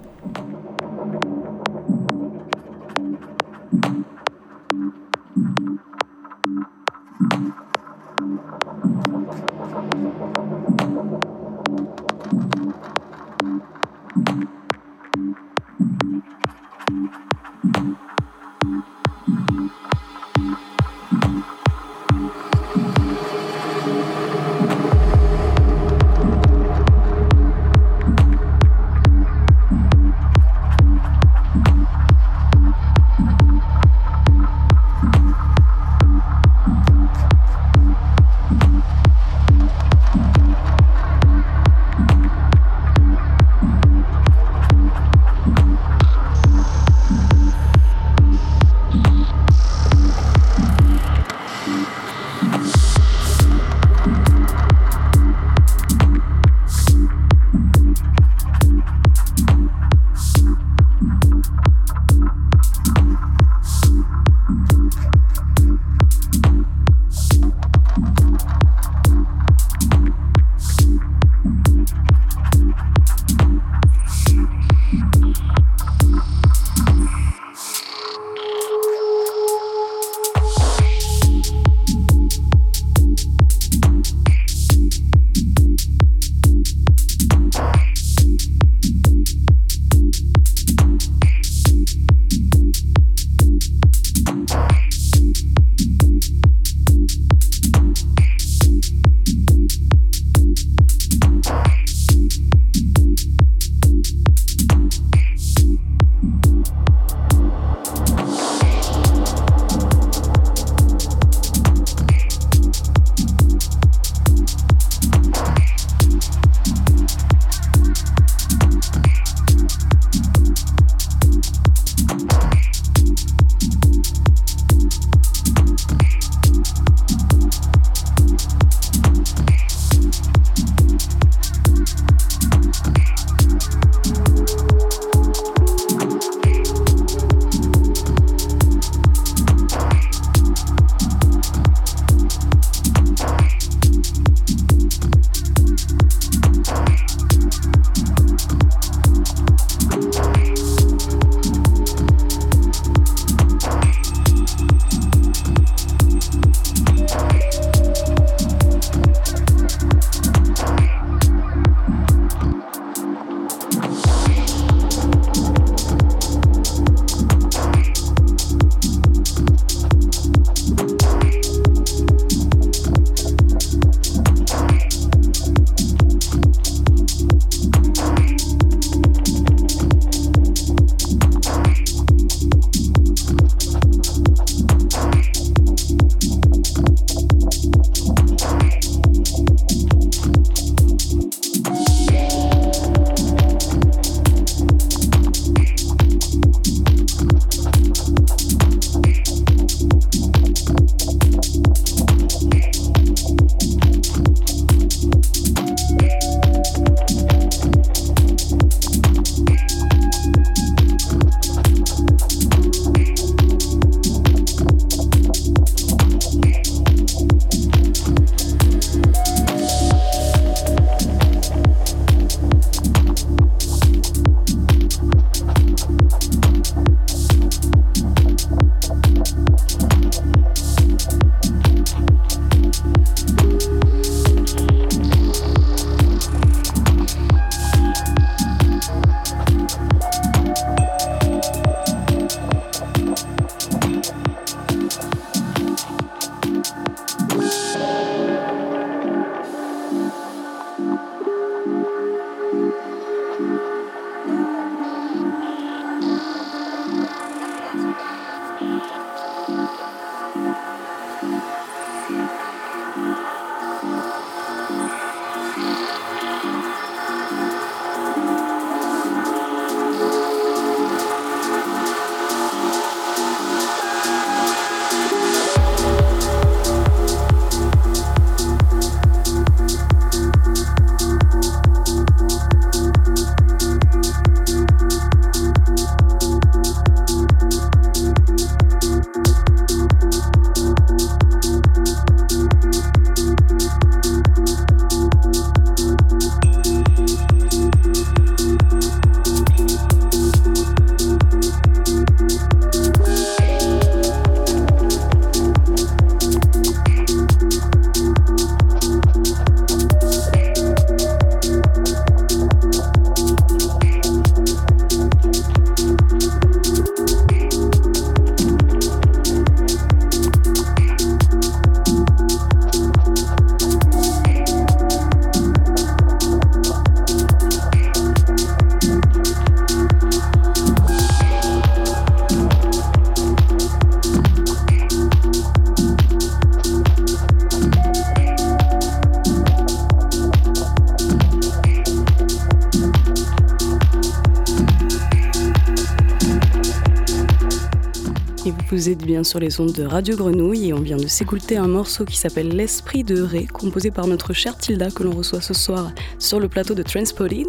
Sur 349.11 349.39
les 349.39 349.59
ondes 349.59 349.73
de 349.73 349.83
Radio 349.83 350.15
Grenouille 350.15 350.69
et 350.69 350.73
on 350.73 350.79
vient 350.79 350.95
de 350.95 351.05
s'écouter 351.05 351.57
un 351.57 351.67
morceau 351.67 352.05
qui 352.05 352.17
s'appelle 352.17 352.47
L'Esprit 352.47 353.03
de 353.03 353.21
Ré, 353.21 353.45
composé 353.45 353.91
par 353.91 354.07
notre 354.07 354.31
chère 354.31 354.57
Tilda 354.57 354.89
que 354.89 355.03
l'on 355.03 355.11
reçoit 355.11 355.41
ce 355.41 355.53
soir 355.53 355.91
sur 356.17 356.39
le 356.39 356.47
plateau 356.47 356.75
de 356.75 356.81
Transpotted. 356.81 357.45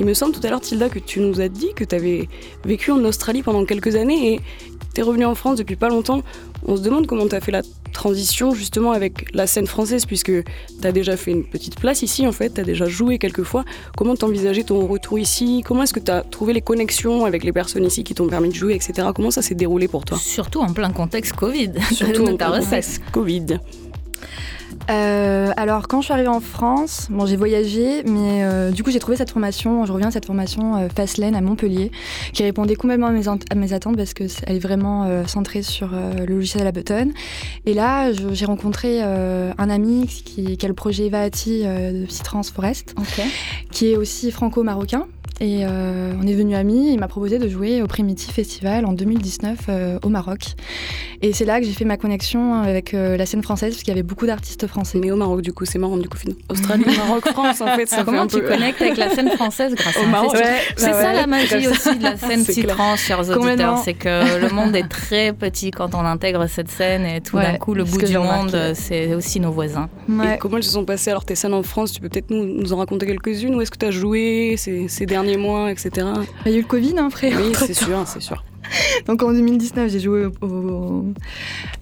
Il 0.00 0.06
me 0.06 0.12
semble 0.12 0.34
tout 0.34 0.44
à 0.44 0.50
l'heure, 0.50 0.60
Tilda, 0.60 0.88
que 0.88 0.98
tu 0.98 1.20
nous 1.20 1.40
as 1.40 1.48
dit 1.48 1.72
que 1.76 1.84
tu 1.84 1.94
avais 1.94 2.28
vécu 2.64 2.90
en 2.90 3.02
Australie 3.04 3.42
pendant 3.42 3.64
quelques 3.64 3.94
années 3.94 4.34
et 4.34 4.40
tu 4.92 5.00
es 5.00 5.04
revenu 5.04 5.24
en 5.24 5.36
France 5.36 5.58
depuis 5.58 5.76
pas 5.76 5.88
longtemps. 5.88 6.22
On 6.66 6.76
se 6.76 6.82
demande 6.82 7.06
comment 7.06 7.28
tu 7.28 7.36
as 7.36 7.40
fait 7.40 7.52
la 7.52 7.62
transition 7.92 8.54
justement 8.54 8.92
avec 8.92 9.34
la 9.34 9.46
scène 9.46 9.66
française, 9.66 10.04
puisque 10.04 10.32
tu 10.32 10.86
as 10.86 10.92
déjà 10.92 11.16
fait 11.16 11.30
une 11.30 11.44
petite 11.44 11.78
place 11.78 12.02
ici 12.02 12.26
en 12.26 12.32
fait, 12.32 12.54
tu 12.54 12.60
as 12.60 12.64
déjà 12.64 12.86
joué 12.86 13.18
quelques 13.18 13.44
fois. 13.44 13.64
Comment 13.98 14.14
t'envisageais 14.14 14.62
ton 14.62 14.86
retour 14.86 15.18
ici? 15.18 15.64
Comment 15.66 15.82
est-ce 15.82 15.92
que 15.92 15.98
tu 15.98 16.12
as 16.12 16.20
trouvé 16.20 16.52
les 16.52 16.60
connexions 16.60 17.24
avec 17.24 17.42
les 17.42 17.50
personnes 17.52 17.84
ici 17.84 18.04
qui 18.04 18.14
t'ont 18.14 18.28
permis 18.28 18.48
de 18.48 18.54
jouer, 18.54 18.76
etc. 18.76 19.08
Comment 19.12 19.32
ça 19.32 19.42
s'est 19.42 19.56
déroulé 19.56 19.88
pour 19.88 20.04
toi? 20.04 20.16
Surtout 20.18 20.60
en 20.60 20.72
plein 20.72 20.92
contexte 20.92 21.32
Covid. 21.34 21.72
Surtout 21.92 22.24
en 22.28 22.36
ta 22.36 22.46
recette. 22.46 22.68
contexte 22.68 23.02
Covid. 23.10 23.46
Euh, 24.90 25.52
alors, 25.56 25.86
quand 25.86 26.00
je 26.00 26.06
suis 26.06 26.12
arrivée 26.14 26.28
en 26.28 26.40
France, 26.40 27.08
bon, 27.10 27.26
j'ai 27.26 27.36
voyagé, 27.36 28.02
mais 28.04 28.42
euh, 28.44 28.70
du 28.70 28.82
coup, 28.82 28.90
j'ai 28.90 28.98
trouvé 28.98 29.16
cette 29.16 29.30
formation. 29.30 29.84
Je 29.84 29.92
reviens 29.92 30.08
de 30.08 30.12
cette 30.12 30.24
formation 30.26 30.76
euh, 30.76 30.88
Fastlane 30.94 31.34
à 31.34 31.40
Montpellier, 31.40 31.90
qui 32.32 32.42
répondait 32.42 32.74
complètement 32.76 33.08
à 33.08 33.10
mes, 33.10 33.28
ent- 33.28 33.38
à 33.50 33.54
mes 33.54 33.72
attentes 33.74 33.96
parce 33.96 34.14
qu'elle 34.14 34.28
est 34.46 34.58
vraiment 34.58 35.04
euh, 35.04 35.26
centrée 35.26 35.62
sur 35.62 35.90
euh, 35.92 36.24
le 36.26 36.34
logiciel 36.36 36.66
Ableton. 36.66 37.10
Et 37.66 37.74
là, 37.74 38.12
j'ai 38.12 38.46
rencontré 38.46 39.00
euh, 39.02 39.52
un 39.58 39.68
ami 39.70 40.06
qui, 40.06 40.56
qui 40.56 40.64
a 40.64 40.68
le 40.68 40.74
projet 40.74 41.06
Evaati 41.06 41.62
euh, 41.64 42.02
de 42.02 42.06
Psytrance 42.06 42.50
Forest, 42.50 42.94
Ok. 42.98 43.22
qui 43.70 43.92
est 43.92 43.96
aussi 43.96 44.30
franco-marocain. 44.30 45.06
Et 45.40 45.64
euh, 45.64 46.12
on 46.20 46.26
est 46.26 46.32
devenu 46.32 46.54
amis. 46.56 46.92
Il 46.92 46.98
m'a 46.98 47.06
proposé 47.08 47.38
de 47.38 47.48
jouer 47.48 47.80
au 47.80 47.86
Primitive 47.86 48.32
Festival 48.32 48.84
en 48.84 48.92
2019 48.92 49.58
euh, 49.68 49.98
au 50.02 50.08
Maroc. 50.08 50.40
Et 51.22 51.32
c'est 51.32 51.44
là 51.44 51.60
que 51.60 51.66
j'ai 51.66 51.72
fait 51.72 51.84
ma 51.84 51.96
connexion 51.96 52.54
avec 52.54 52.92
euh, 52.94 53.16
la 53.16 53.24
scène 53.26 53.42
française, 53.42 53.72
parce 53.72 53.82
qu'il 53.82 53.92
y 53.92 53.96
avait 53.96 54.02
beaucoup 54.02 54.26
d'artistes 54.26 54.66
français. 54.66 54.98
Mais 55.00 55.10
au 55.12 55.16
Maroc, 55.16 55.42
du 55.42 55.52
coup, 55.52 55.64
c'est 55.64 55.78
marrant, 55.78 55.96
du 55.96 56.08
coup, 56.08 56.16
finalement. 56.16 56.40
Australie, 56.48 56.84
Maroc, 56.96 57.28
France, 57.28 57.60
en 57.60 57.66
fait, 57.76 57.86
ça 57.86 57.98
fait 57.98 58.04
Comment 58.04 58.22
un 58.22 58.26
tu 58.26 58.40
peu... 58.40 58.48
connectes 58.48 58.80
avec 58.82 58.96
la 58.96 59.10
scène 59.10 59.30
française 59.30 59.74
grâce 59.74 59.96
à 59.96 60.00
Au 60.00 60.04
un 60.04 60.08
Maroc. 60.08 60.32
Ouais, 60.34 60.42
C'est 60.76 60.90
bah 60.90 61.02
ça 61.02 61.08
ouais, 61.08 61.14
la 61.14 61.26
magie 61.26 61.64
ça. 61.64 61.70
aussi 61.70 61.98
de 61.98 62.02
la 62.02 62.16
scène. 62.16 62.44
Psytrance, 62.44 63.00
chers 63.00 63.28
auditeurs. 63.30 63.78
C'est 63.84 63.94
que 63.94 64.40
le 64.40 64.48
monde 64.48 64.74
est 64.74 64.88
très 64.88 65.32
petit 65.32 65.70
quand 65.70 65.94
on 65.94 66.00
intègre 66.04 66.46
cette 66.48 66.70
scène 66.70 67.04
et 67.04 67.20
tout 67.20 67.36
Ouais, 67.36 67.52
d'un 67.52 67.58
coup, 67.58 67.74
le 67.74 67.84
bout 67.84 68.02
du 68.02 68.18
monde, 68.18 68.72
c'est 68.74 69.14
aussi 69.14 69.38
nos 69.38 69.52
voisins. 69.52 69.88
Ouais. 70.08 70.34
Et 70.34 70.38
comment 70.38 70.56
elles 70.56 70.62
se 70.64 70.72
sont 70.72 70.84
passées 70.84 71.10
alors 71.10 71.24
tes 71.24 71.34
scènes 71.36 71.54
en 71.54 71.62
France 71.62 71.92
Tu 71.92 72.00
peux 72.00 72.08
peut-être 72.08 72.30
nous, 72.30 72.44
nous 72.44 72.72
en 72.72 72.76
raconter 72.78 73.06
quelques-unes 73.06 73.54
Où 73.54 73.60
est-ce 73.60 73.70
que 73.70 73.78
tu 73.78 73.86
as 73.86 73.90
joué 73.90 74.54
ces, 74.56 74.88
ces 74.88 75.06
derniers 75.28 75.42
mois, 75.42 75.70
etc. 75.70 76.06
Il 76.46 76.52
y 76.52 76.54
a 76.54 76.58
eu 76.58 76.62
le 76.62 76.66
Covid, 76.66 76.94
hein, 76.98 77.10
frère. 77.10 77.38
Oui, 77.40 77.52
c'est 77.56 77.74
sûr, 77.74 78.02
c'est 78.06 78.20
sûr. 78.22 78.42
Donc 79.06 79.22
en 79.22 79.32
2019, 79.32 79.90
j'ai 79.90 80.00
joué 80.00 80.26
au, 80.26 80.46
au- 80.46 81.04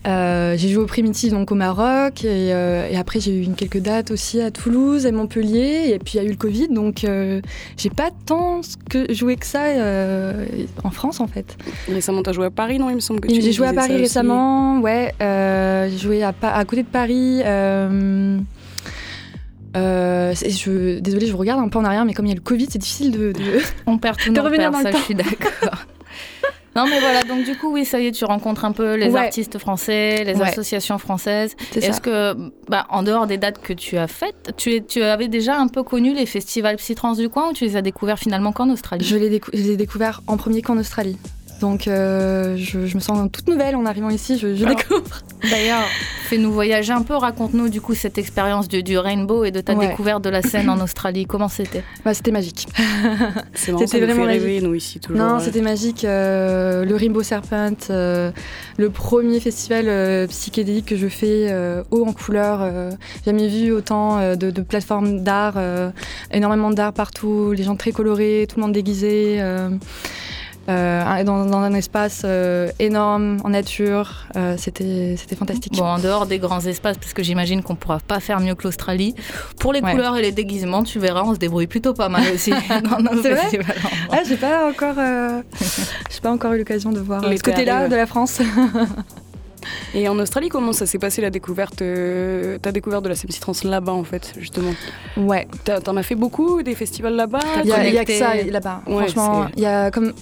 euh, 0.07 0.55
j'ai 0.57 0.69
joué 0.69 0.85
au 0.85 0.87
Primitive 0.87 1.33
donc 1.33 1.50
au 1.50 1.57
Maroc 1.57 2.25
et, 2.25 2.53
euh, 2.55 2.87
et 2.88 2.97
après 2.97 3.19
j'ai 3.19 3.33
eu 3.33 3.43
une, 3.43 3.57
quelques 3.57 3.81
dates 3.81 4.12
aussi 4.12 4.41
à 4.41 4.53
Toulouse, 4.53 5.05
à 5.05 5.11
Montpellier 5.11 5.91
et 5.93 5.99
puis 5.99 6.12
il 6.15 6.17
y 6.19 6.21
a 6.21 6.23
eu 6.25 6.31
le 6.31 6.37
Covid 6.37 6.69
donc 6.69 7.03
euh, 7.03 7.41
j'ai 7.76 7.91
pas 7.91 8.11
tant 8.26 8.61
que 8.88 9.12
joué 9.12 9.35
que 9.35 9.47
ça 9.47 9.62
en 10.85 10.91
France 10.91 11.19
en 11.19 11.26
fait. 11.26 11.57
Récemment, 11.88 12.23
tu 12.23 12.31
as 12.31 12.35
joué 12.35 12.47
à 12.47 12.50
Paris, 12.50 12.79
non 12.79 12.88
Il 12.88 12.95
me 12.97 13.00
semble 13.00 13.19
que 13.19 13.26
tu 13.26 13.41
J'ai 13.41 13.50
joué 13.50 13.67
à 13.67 13.73
Paris 13.73 13.95
aussi. 13.95 14.03
récemment, 14.03 14.79
ouais. 14.79 15.12
j'ai 15.19 15.99
joué 15.99 16.23
à 16.23 16.33
côté 16.65 16.85
de 16.85 16.88
Paris. 16.88 17.43
Euh, 19.76 20.35
je, 20.35 20.99
désolée, 20.99 21.26
je 21.26 21.33
vous 21.33 21.38
regarde 21.38 21.61
un 21.61 21.68
peu 21.68 21.78
en 21.78 21.85
arrière, 21.85 22.04
mais 22.04 22.14
comme 22.14 22.26
il 22.26 22.30
y 22.30 22.33
a 22.33 22.37
le 22.37 22.40
Covid, 22.40 22.66
c'est 22.71 22.78
difficile 22.78 23.11
de. 23.12 23.33
de- 23.33 23.61
On 23.87 23.99
perd 23.99 24.18
tout 24.18 24.33
De 24.33 24.40
revenir 24.40 24.71
dans 24.71 24.78
le 24.78 24.85
temps. 24.90 24.99
je 24.99 25.02
suis 25.04 25.14
d'accord. 25.14 25.85
Non 26.76 26.85
mais 26.87 27.00
voilà, 27.00 27.23
donc 27.23 27.42
du 27.47 27.56
coup 27.56 27.73
oui, 27.73 27.87
ça 27.87 27.99
y 28.00 28.06
est, 28.09 28.12
tu 28.12 28.26
rencontres 28.26 28.66
un 28.66 28.73
peu 28.73 28.97
les 28.97 29.09
Ouais. 29.09 29.18
artistes 29.21 29.56
français, 29.56 30.25
les 30.25 30.35
Ouais. 30.35 30.49
associations 30.50 30.99
françaises. 30.99 31.56
Est-ce 31.75 32.02
que, 32.02 32.35
bah, 32.68 32.85
en 32.90 33.02
dehors 33.02 33.26
des 33.26 33.38
dates 33.38 33.62
que 33.62 33.73
tu 33.73 33.97
as 33.97 34.06
faites, 34.09 34.52
tu, 34.59 35.02
avais 35.02 35.28
déjà 35.28 35.56
un 35.59 35.68
peu 35.68 35.83
connu 35.83 36.12
les 36.12 36.26
festivals 36.26 36.76
psytrance 36.76 37.16
du 37.16 37.30
coin 37.30 37.49
ou 37.49 37.52
tu 37.54 37.64
les 37.64 37.76
as 37.76 37.80
découverts 37.80 38.18
finalement 38.18 38.52
qu'en 38.52 38.68
Australie? 38.68 39.06
Je 39.06 39.16
l'ai 39.16 39.30
décou- 39.30 39.49
je 39.54 39.62
l'ai 39.62 39.76
découvert 39.78 40.21
en 40.26 40.37
premier 40.37 40.61
qu'en 40.61 40.76
Australie. 40.76 41.16
Donc 41.60 41.88
euh, 41.88 42.56
je, 42.58 42.86
je 42.86 42.94
me 42.96 43.00
sens 43.00 43.18
toute 43.32 43.48
nouvelle 43.48 43.76
en 43.76 43.86
arrivant 43.86 44.10
ici, 44.10 44.38
je, 44.38 44.54
je 44.54 44.64
Alors, 44.64 44.76
découvre. 44.76 45.22
D'ailleurs, 45.50 45.84
fais-nous 46.28 46.52
voyager 46.52 46.92
un 46.92 47.02
peu, 47.02 47.14
raconte-nous 47.14 47.68
du 47.68 47.80
coup 47.80 47.94
cette 47.94 48.18
expérience 48.18 48.68
du, 48.68 48.82
du 48.82 48.98
Rainbow 48.98 49.44
et 49.44 49.50
de 49.50 49.60
ta 49.60 49.75
Ouais. 49.75 49.88
découverte 49.88 50.22
de 50.22 50.28
la 50.30 50.42
scène 50.42 50.68
en 50.68 50.80
Australie. 50.80 51.25
Comment 51.26 51.48
c'était? 51.48 51.82
Bah, 52.04 52.14
c'était 52.14 52.30
magique. 52.30 52.66
C'est 53.54 53.72
C'était 53.72 53.86
fait 53.86 54.00
vraiment 54.06 54.25
rêver, 54.25 54.60
nous, 54.60 54.75
ici, 54.75 55.00
toujours. 55.00 55.20
Non, 55.22 55.36
ouais. 55.36 55.40
c'était 55.42 55.60
magique. 55.60 56.04
euh, 56.04 56.84
le 56.84 56.94
Rainbow 56.96 57.22
Serpent, 57.22 57.72
euh, 57.90 58.30
le 58.76 58.90
premier 58.90 59.40
festival 59.40 60.26
psychédélique 60.28 60.86
que 60.86 60.96
je 60.96 61.08
fais, 61.08 61.54
haut 61.90 62.04
en 62.06 62.12
couleur. 62.12 62.70
jamais 63.25 63.48
vu 63.48 63.72
autant 63.72 64.34
de, 64.36 64.50
de 64.50 64.60
plateformes 64.62 65.20
d'art, 65.22 65.54
énormément 66.32 66.70
d'art 66.70 66.92
partout, 66.92 67.52
les 67.52 67.62
gens 67.62 67.76
très 67.76 67.92
colorés, 67.92 68.46
tout 68.48 68.56
le 68.56 68.62
monde 68.62 68.72
déguisé. 68.72 69.40
Euh, 70.69 71.25
dans, 71.25 71.45
dans 71.47 71.59
un 71.59 71.75
espace 71.75 72.23
euh, 72.25 72.69
énorme, 72.79 73.39
en 73.45 73.50
nature, 73.50 74.26
euh, 74.37 74.55
c'était 74.59 75.15
c'était 75.17 75.37
fantastique. 75.37 75.75
Bon, 75.75 75.85
en 75.85 75.99
dehors 75.99 76.26
des 76.26 76.39
grands 76.39 76.61
espaces, 76.61 76.99
parce 76.99 77.13
que 77.13 77.23
j'imagine 77.23 77.63
qu'on 77.63 77.76
pourra 77.76 77.99
pas 78.00 78.21
faire 78.21 78.41
mieux 78.41 78.55
que 78.55 78.65
l'Australie. 78.65 79.15
Pour 79.61 79.73
les 79.73 79.81
Ouais. 79.81 79.93
couleurs 79.93 80.17
et 80.17 80.23
les 80.23 80.33
déguisements, 80.33 80.83
tu 80.83 80.99
verras, 80.99 81.23
on 81.25 81.35
se 81.35 81.39
débrouille 81.39 81.67
plutôt 81.69 81.95
pas 81.95 82.09
mal 82.09 82.23
aussi 82.35 82.50
dans 82.91 82.99
nos 82.99 83.23
C'est 83.23 83.31
vrai 83.33 83.41
festivals. 83.43 83.76
Ah, 84.11 84.19
j'ai 84.26 84.37
pas 84.37 84.69
encore, 84.69 84.95
euh, 84.99 85.43
j'ai 86.11 86.21
pas 86.21 86.31
encore 86.33 86.52
eu 86.55 86.59
l'occasion 86.59 86.91
de 86.93 87.00
voir 87.00 87.23
ce 87.23 87.43
côté-là 87.43 87.89
de 87.89 87.95
la 87.97 88.07
France. 88.07 88.41
Et 89.95 90.09
en 90.09 90.17
Australie, 90.21 90.49
comment 90.49 90.73
ça 90.73 90.87
s'est 90.87 90.99
passé 90.99 91.21
la 91.23 91.31
découverte 91.31 91.83
euh, 91.83 92.57
Ta 92.59 92.71
découverte 92.71 93.02
de 93.02 93.09
la 93.09 93.15
scène 93.17 93.31
Trans 93.41 93.52
là-bas, 93.65 93.93
en 93.93 94.05
fait, 94.05 94.33
justement? 94.39 94.71
Ouais. 95.17 95.49
T'en 95.85 95.97
as 95.97 96.02
fait 96.05 96.15
beaucoup, 96.15 96.63
des 96.63 96.75
festivals 96.75 97.15
là-bas? 97.15 97.41
Il 97.65 97.69
y, 97.69 97.73
a- 97.73 97.89
il 97.89 97.95
y 97.95 97.99
a 97.99 98.05
que 98.05 98.13
ça 98.13 98.35
là-bas. 98.37 98.83
Ouais, 98.87 99.09
Franchement, 99.09 99.47
il 99.57 99.63
y 99.63 99.67
a 99.67 99.91
comme. 99.91 100.13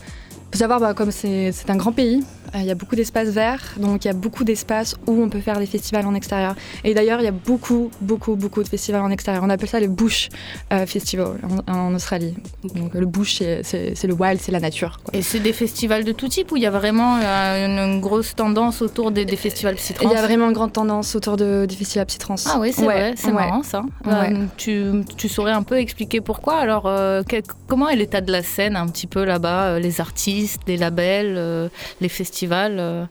Faut 0.54 0.58
savoir, 0.58 0.78
bah, 0.78 0.94
comme 0.94 1.10
c'est 1.10 1.52
un 1.68 1.74
grand 1.74 1.90
pays, 1.90 2.22
il 2.60 2.64
y 2.66 2.70
a 2.70 2.74
beaucoup 2.74 2.94
d'espaces 2.96 3.28
verts, 3.28 3.74
donc 3.78 4.04
il 4.04 4.08
y 4.08 4.10
a 4.10 4.14
beaucoup 4.14 4.44
d'espaces 4.44 4.94
où 5.06 5.22
on 5.22 5.28
peut 5.28 5.40
faire 5.40 5.58
des 5.58 5.66
festivals 5.66 6.06
en 6.06 6.14
extérieur. 6.14 6.54
Et 6.84 6.94
d'ailleurs, 6.94 7.20
il 7.20 7.24
y 7.24 7.28
a 7.28 7.32
beaucoup, 7.32 7.90
beaucoup, 8.00 8.36
beaucoup 8.36 8.62
de 8.62 8.68
festivals 8.68 9.02
en 9.02 9.10
extérieur. 9.10 9.42
On 9.44 9.50
appelle 9.50 9.68
ça 9.68 9.80
les 9.80 9.88
Bush 9.88 10.28
euh, 10.72 10.86
Festival 10.86 11.38
en, 11.66 11.72
en 11.72 11.94
Australie. 11.94 12.34
Donc 12.74 12.94
le 12.94 13.06
Bush, 13.06 13.36
c'est- 13.38 14.04
le 14.04 14.12
wild, 14.14 14.40
c'est 14.40 14.52
la 14.52 14.60
nature. 14.60 14.98
quoi. 15.02 15.18
Et 15.18 15.22
c'est 15.22 15.40
des 15.40 15.52
festivals 15.52 16.04
de 16.04 16.12
tout 16.12 16.28
type 16.28 16.52
où 16.52 16.56
il 16.56 16.62
y 16.62 16.66
a 16.66 16.70
vraiment 16.70 17.18
euh, 17.22 17.66
une, 17.66 17.78
une 17.94 18.00
grosse 18.00 18.34
tendance 18.36 18.82
autour 18.82 19.10
des, 19.10 19.24
des 19.24 19.36
festivals 19.36 19.74
Et 19.74 19.78
psytrance 19.78 20.12
Il 20.12 20.14
y 20.14 20.18
a 20.18 20.22
vraiment 20.22 20.46
une 20.48 20.52
grande 20.52 20.72
tendance 20.72 21.14
autour 21.16 21.36
de, 21.36 21.66
des 21.66 21.74
festivals 21.74 22.06
psytrance. 22.06 22.46
Ah 22.52 22.58
oui, 22.60 22.72
c'est 22.72 22.86
Ouais, 22.86 22.94
vrai, 22.94 23.14
c'est 23.16 23.28
ouais. 23.28 23.32
marrant 23.32 23.62
ça. 23.62 23.82
Ouais. 24.04 24.32
Euh, 24.32 24.46
tu, 24.56 24.90
tu 25.16 25.28
saurais 25.28 25.52
un 25.52 25.62
peu 25.62 25.78
expliquer 25.78 26.20
pourquoi? 26.20 26.58
Alors, 26.58 26.86
euh, 26.86 27.22
quel- 27.26 27.42
comment 27.66 27.88
est 27.88 27.96
l'état 27.96 28.20
de 28.20 28.30
la 28.30 28.42
scène 28.42 28.76
un 28.76 28.86
petit 28.86 29.06
peu 29.06 29.24
là-bas 29.24 29.64
euh, 29.64 29.78
Les 29.78 30.00
artistes, 30.00 30.60
les 30.66 30.76
labels, 30.76 31.34
euh, 31.36 31.68
les 32.00 32.08
festivals? 32.08 32.43
Euh, 32.52 33.04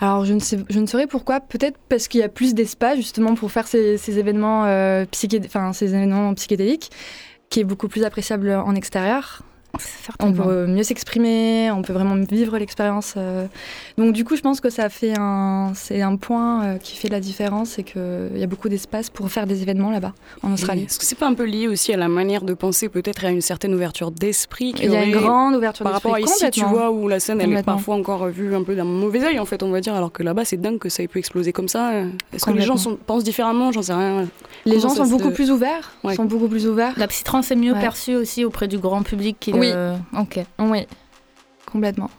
Alors, 0.00 0.24
je 0.24 0.34
ne, 0.34 0.86
saurais 0.86 1.06
pourquoi. 1.06 1.40
Peut-être 1.40 1.78
parce 1.88 2.08
qu'il 2.08 2.20
y 2.20 2.24
a 2.24 2.28
plus 2.28 2.54
d'espace 2.54 2.96
justement 2.96 3.34
pour 3.34 3.50
faire 3.50 3.66
ces, 3.66 3.96
euh, 4.08 5.06
événements 5.12 6.34
psychédéliques, 6.34 6.90
qui 7.50 7.60
est 7.60 7.64
beaucoup 7.64 7.88
plus 7.88 8.04
appréciable 8.04 8.50
en 8.50 8.74
extérieur. 8.74 9.42
On 10.20 10.32
peut 10.32 10.66
mieux 10.66 10.82
s'exprimer, 10.82 11.70
on 11.70 11.82
peut 11.82 11.92
vraiment 11.92 12.16
vivre 12.16 12.56
l'expérience. 12.58 13.14
euh. 13.16 13.46
Donc, 13.98 14.12
du 14.12 14.24
coup, 14.24 14.36
je 14.36 14.40
pense 14.42 14.60
que 14.60 14.70
ça 14.70 14.88
fait 14.88 15.14
un, 15.18 15.72
c'est 15.74 16.00
un 16.02 16.16
point 16.16 16.64
euh, 16.64 16.78
qui 16.78 16.96
fait 16.96 17.08
la 17.08 17.20
différence, 17.20 17.70
c'est 17.70 17.82
qu'il 17.82 18.36
y 18.36 18.42
a 18.42 18.46
beaucoup 18.46 18.68
d'espace 18.68 19.10
pour 19.10 19.30
faire 19.30 19.46
des 19.46 19.62
événements 19.62 19.90
là-bas, 19.90 20.12
en 20.42 20.52
Australie. 20.52 20.84
Est-ce 20.84 20.98
que 20.98 21.04
c'est 21.04 21.18
pas 21.18 21.26
un 21.26 21.34
peu 21.34 21.44
lié 21.44 21.68
aussi 21.68 21.92
à 21.92 21.96
la 21.96 22.08
manière 22.08 22.42
de 22.42 22.54
penser, 22.54 22.88
peut-être 22.88 23.24
à 23.24 23.30
une 23.30 23.40
certaine 23.40 23.74
ouverture 23.74 24.10
d'esprit 24.10 24.74
Il 24.82 24.90
y 24.92 24.96
a 24.96 25.04
une 25.04 25.12
grande 25.12 25.54
ouverture 25.54 25.84
Par 25.84 25.92
rapport 25.94 26.14
à 26.14 26.18
d'esprit, 26.20 26.48
ici, 26.48 26.50
tu 26.50 26.64
vois, 26.64 26.90
où 26.90 27.08
la 27.08 27.20
scène, 27.20 27.40
elle 27.40 27.52
est 27.52 27.62
parfois 27.62 27.94
encore 27.96 28.26
vue 28.28 28.54
un 28.54 28.62
peu 28.62 28.74
d'un 28.74 28.84
mauvais 28.84 29.24
œil, 29.24 29.38
en 29.38 29.44
fait, 29.44 29.62
on 29.62 29.70
va 29.70 29.80
dire, 29.80 29.94
alors 29.94 30.12
que 30.12 30.22
là-bas, 30.22 30.44
c'est 30.44 30.56
dingue 30.60 30.78
que 30.78 30.88
ça 30.88 31.02
ait 31.02 31.08
pu 31.08 31.18
exploser 31.18 31.52
comme 31.52 31.68
ça. 31.68 31.92
Est-ce 32.32 32.44
que 32.44 32.50
les 32.50 32.62
gens 32.62 32.76
sont- 32.76 32.96
pensent 33.06 33.24
différemment? 33.24 33.72
J'en 33.72 33.82
sais 33.82 33.92
rien. 33.94 34.26
Les 34.66 34.76
Comment 34.76 34.94
gens 34.94 35.04
sont 35.04 35.10
beaucoup 35.10 35.30
plus 35.30 35.50
ouverts, 35.50 35.92
Ouais. 36.04 36.14
sont 36.14 36.24
beaucoup 36.24 36.48
plus 36.48 36.66
ouverts. 36.66 36.94
La 36.96 37.06
psytrance 37.08 37.50
est 37.50 37.56
mieux 37.56 37.72
Ouais. 37.74 37.80
perçue 37.80 38.14
aussi 38.16 38.44
auprès 38.44 38.68
du 38.68 38.78
grand 38.78 39.02
public. 39.02 39.36
Qui, 39.40 39.52
Oui. 39.64 39.72
euh, 39.74 39.96
Ok. 40.18 40.40
Oui, 40.58 40.86
complètement. 41.66 42.10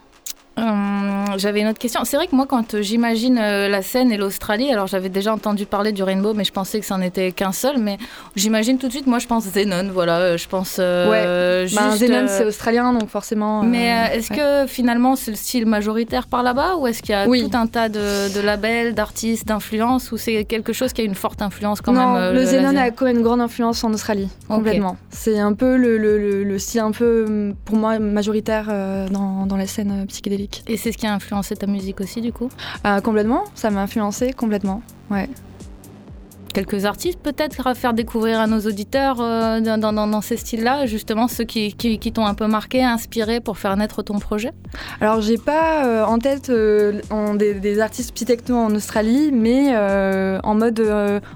Hum, 0.57 1.25
j'avais 1.37 1.61
une 1.61 1.67
autre 1.67 1.79
question. 1.79 2.01
C'est 2.05 2.15
vrai 2.15 2.27
que 2.27 2.35
moi, 2.35 2.45
quand 2.47 2.73
euh, 2.75 2.81
j'imagine 2.81 3.37
euh, 3.37 3.67
la 3.67 3.81
scène 3.81 4.11
et 4.11 4.17
l'Australie, 4.17 4.71
alors 4.71 4.87
j'avais 4.87 5.09
déjà 5.09 5.33
entendu 5.33 5.65
parler 5.65 5.91
du 5.91 6.01
Rainbow, 6.01 6.33
mais 6.33 6.45
je 6.45 6.51
pensais 6.53 6.79
que 6.79 6.85
ça 6.85 6.95
n'en 6.97 7.03
était 7.03 7.31
qu'un 7.33 7.51
seul. 7.51 7.77
Mais 7.77 7.97
j'imagine 8.37 8.77
tout 8.77 8.87
de 8.87 8.91
suite, 8.93 9.05
moi, 9.07 9.19
je 9.19 9.27
pense 9.27 9.43
Zenon. 9.45 9.89
Voilà, 9.93 10.19
euh, 10.19 10.37
je 10.37 10.47
pense 10.47 10.77
euh, 10.79 11.65
juste. 11.67 11.75
Bah, 11.81 11.97
Zenon, 11.97 12.15
euh, 12.19 12.27
c'est 12.29 12.45
australien, 12.45 12.93
donc 12.93 13.09
forcément. 13.09 13.63
euh, 13.63 13.65
Mais 13.65 13.91
euh, 13.91 14.15
est-ce 14.17 14.31
ouais. 14.33 14.39
que 14.65 14.71
finalement 14.71 15.15
c'est 15.17 15.31
le 15.31 15.37
style 15.37 15.65
majoritaire 15.65 16.27
par 16.27 16.41
là-bas 16.41 16.77
ou 16.77 16.87
est-ce 16.87 17.01
qu'il 17.01 17.11
y 17.11 17.15
a 17.15 17.27
Oui. 17.27 17.49
tout 17.49 17.57
un 17.57 17.67
tas 17.67 17.89
de, 17.89 18.33
de 18.33 18.39
labels, 18.39 18.93
d'artistes, 18.95 19.45
d'influences 19.47 20.11
ou 20.13 20.17
c'est 20.17 20.45
quelque 20.45 20.71
chose 20.73 20.93
qui 20.93 21.01
a 21.01 21.03
une 21.03 21.15
forte 21.15 21.41
influence 21.41 21.81
quand 21.81 21.91
non, 21.91 22.13
même 22.13 22.23
euh, 22.23 22.33
le 22.33 22.45
Zenon 22.45 22.69
Zen- 22.71 22.77
a 22.77 22.91
quand 22.91 23.05
même 23.05 23.17
une 23.17 23.23
grande 23.23 23.41
influence 23.41 23.83
en 23.83 23.93
Australie, 23.93 24.29
complètement. 24.47 24.95
C'est 25.09 25.37
un 25.39 25.53
peu 25.53 25.75
le, 25.75 25.97
le- 25.97 26.17
le- 26.17 26.43
le 26.45 26.59
style 26.59 26.79
un 26.79 26.91
peu, 26.91 27.53
pour 27.65 27.75
moi, 27.75 27.99
majoritaire 27.99 28.67
euh, 28.69 29.07
dans, 29.09 29.45
dans 29.45 29.57
la 29.57 29.67
scène 29.67 30.03
euh, 30.03 30.05
psychédélique. 30.05 30.44
Musique. 30.45 30.63
Et 30.67 30.77
c'est 30.77 30.91
ce 30.91 30.97
qui 30.97 31.07
a 31.07 31.13
influencé 31.13 31.55
ta 31.55 31.67
musique 31.67 32.01
aussi, 32.01 32.21
du 32.21 32.31
coup? 32.31 32.49
Euh, 32.85 33.01
complètement, 33.01 33.43
ça 33.55 33.69
m'a 33.69 33.81
influencé 33.81 34.33
complètement. 34.33 34.81
Ouais. 35.09 35.29
Quelques 36.53 36.85
artistes 36.85 37.19
peut-être 37.19 37.67
à 37.67 37.75
faire 37.75 37.93
découvrir 37.93 38.39
à 38.39 38.47
nos 38.47 38.61
auditeurs 38.61 39.17
euh, 39.19 39.59
dans, 39.59 39.77
dans- 39.91 40.07
dans 40.07 40.21
ces 40.21 40.37
styles-là, 40.37 40.85
justement 40.85 41.27
ceux 41.27 41.43
qui, 41.43 41.73
qui- 41.73 41.99
qui 41.99 42.13
t'ont 42.13 42.25
un 42.25 42.33
peu 42.33 42.47
marqué, 42.47 42.81
inspiré 42.81 43.41
pour 43.41 43.57
faire 43.57 43.75
naître 43.75 44.03
ton 44.03 44.19
projet? 44.19 44.53
Alors 45.01 45.19
j'ai 45.19 45.37
pas 45.37 45.85
euh, 45.85 46.05
en 46.05 46.17
tête 46.17 46.49
euh, 46.49 47.01
en- 47.09 47.35
des, 47.35 47.55
des 47.55 47.81
artistes 47.81 48.13
psy-techno 48.15 48.55
en 48.55 48.73
Australie, 48.73 49.31
mais 49.33 49.75
en 49.75 50.55
mode 50.55 50.79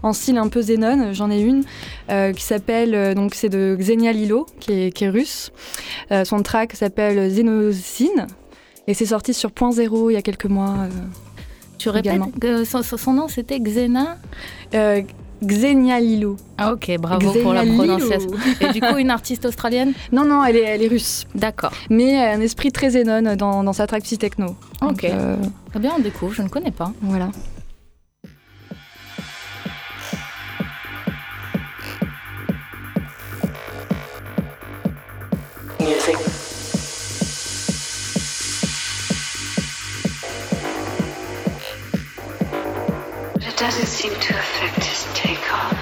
en 0.04 0.14
style 0.14 0.38
un 0.38 0.48
peu 0.48 0.62
Zenon, 0.62 1.12
j'en 1.12 1.30
ai 1.30 1.42
une 1.42 1.64
euh, 2.10 2.32
qui 2.32 2.44
s'appelle 2.44 2.96
euh, 2.96 3.14
donc 3.14 3.36
c'est 3.36 3.50
de 3.50 3.76
Xenia 3.78 4.14
Lilo 4.14 4.46
qui 4.62 4.72
est, 4.72 4.92
qui 4.94 5.04
est 5.04 5.10
russe. 5.10 5.52
Euh, 6.14 6.24
son 6.24 6.42
track 6.44 6.78
s'appelle 6.78 7.30
Xenocine 7.30 8.28
et 8.88 8.94
c'est 8.94 9.06
sorti 9.06 9.34
sur 9.34 9.52
Point 9.52 9.72
Zéro 9.72 10.10
il 10.10 10.14
y 10.14 10.18
a 10.18 10.22
quelques 10.22 10.46
mois. 10.46 10.76
euh. 10.80 10.90
Tu 11.78 11.90
répètes 11.90 12.08
Également. 12.14 12.32
que 12.42 12.64
son, 12.66 12.82
son- 12.84 12.98
son 12.98 13.14
nom 13.14 13.28
c'était 13.28 13.60
Xena 13.60 14.18
Euh, 14.74 15.02
Xenia 15.42 16.02
Lilo. 16.02 16.36
Ah 16.58 16.74
ok, 16.74 16.98
bravo 17.00 17.32
pour 17.32 17.54
la 17.54 17.64
Lilo. 17.64 17.78
prononciation. 17.78 18.32
Et 18.60 18.74
du 18.74 18.82
coup 18.82 18.98
une 18.98 19.10
artiste 19.10 19.46
australienne 19.46 19.94
Non 20.12 20.26
non, 20.26 20.44
elle 20.44 20.58
est, 20.58 20.64
elle 20.64 20.84
est 20.84 20.88
russe, 20.90 21.26
D'accord. 21.34 21.72
mais 21.90 22.18
un 22.34 22.42
esprit 22.42 22.72
très 22.74 22.90
Zenon 22.90 23.36
dans, 23.38 23.64
dans 23.64 23.72
sa 23.74 23.88
track 23.88 24.04
psy-techno. 24.04 24.56
Donc, 24.82 24.92
Ok. 24.92 25.04
euh, 25.06 25.38
Très 25.70 25.80
bien, 25.80 25.94
on 25.98 26.02
découvre, 26.02 26.34
je 26.34 26.42
ne 26.42 26.50
connais 26.50 26.72
pas. 26.72 26.92
voilà. 27.02 27.30
Doesn't 43.60 43.88
seem 43.88 44.14
to 44.14 44.40
affect 44.40 44.86
his 44.86 45.04
takeoff. 45.14 45.79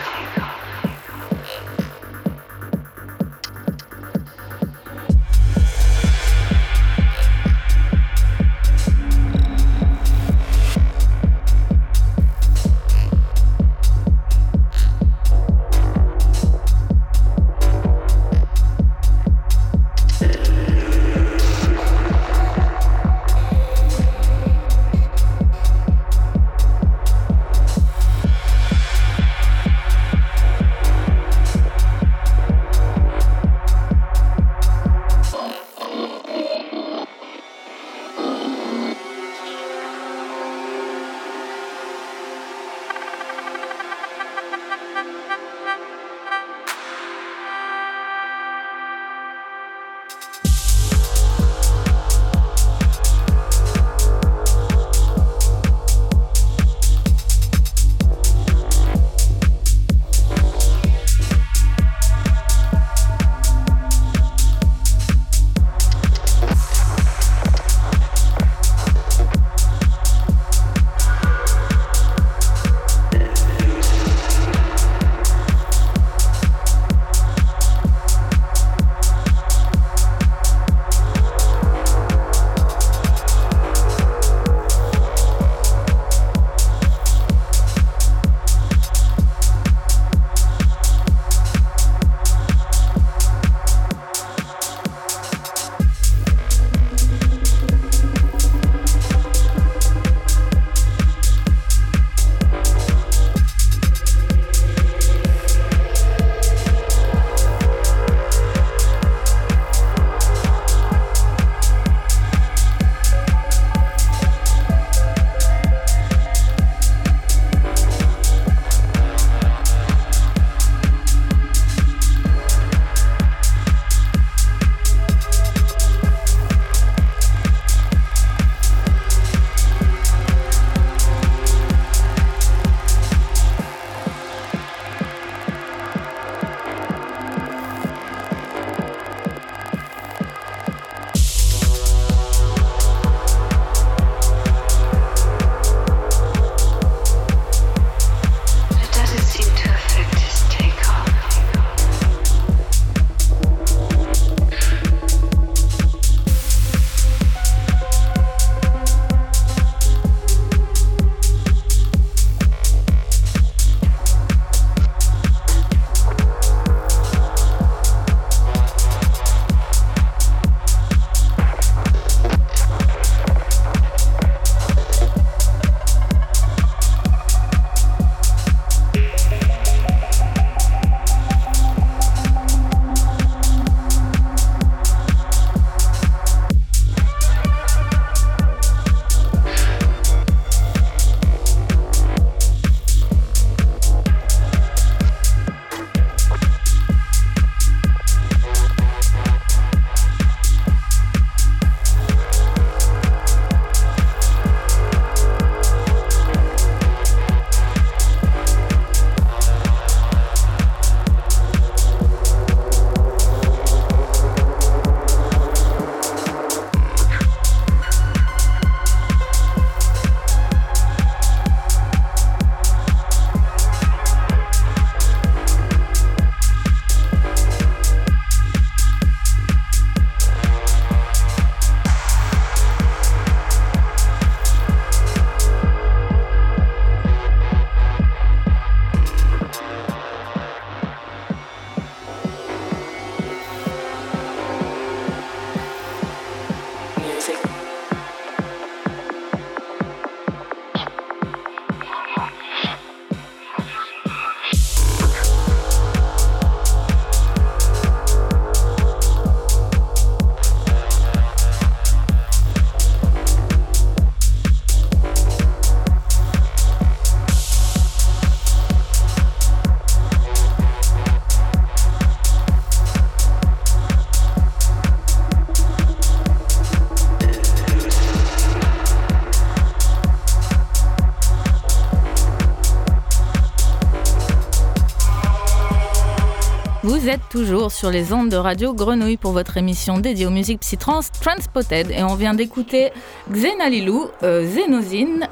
Vous 287.07 287.13
êtes 287.13 287.29
toujours 287.29 287.71
sur 287.71 287.89
les 287.89 288.11
ondes 288.11 288.27
de 288.27 288.35
radio 288.35 288.73
Grenouille 288.73 289.15
pour 289.15 289.31
votre 289.31 289.55
émission 289.55 289.97
dédiée 289.97 290.25
aux 290.25 290.29
musiques 290.29 290.59
psytrance 290.59 291.09
Transpotted 291.09 291.89
et 291.89 292.03
on 292.03 292.15
vient 292.15 292.33
d'écouter 292.33 292.91
Xenalilou, 293.31 294.09
euh, 294.23 294.45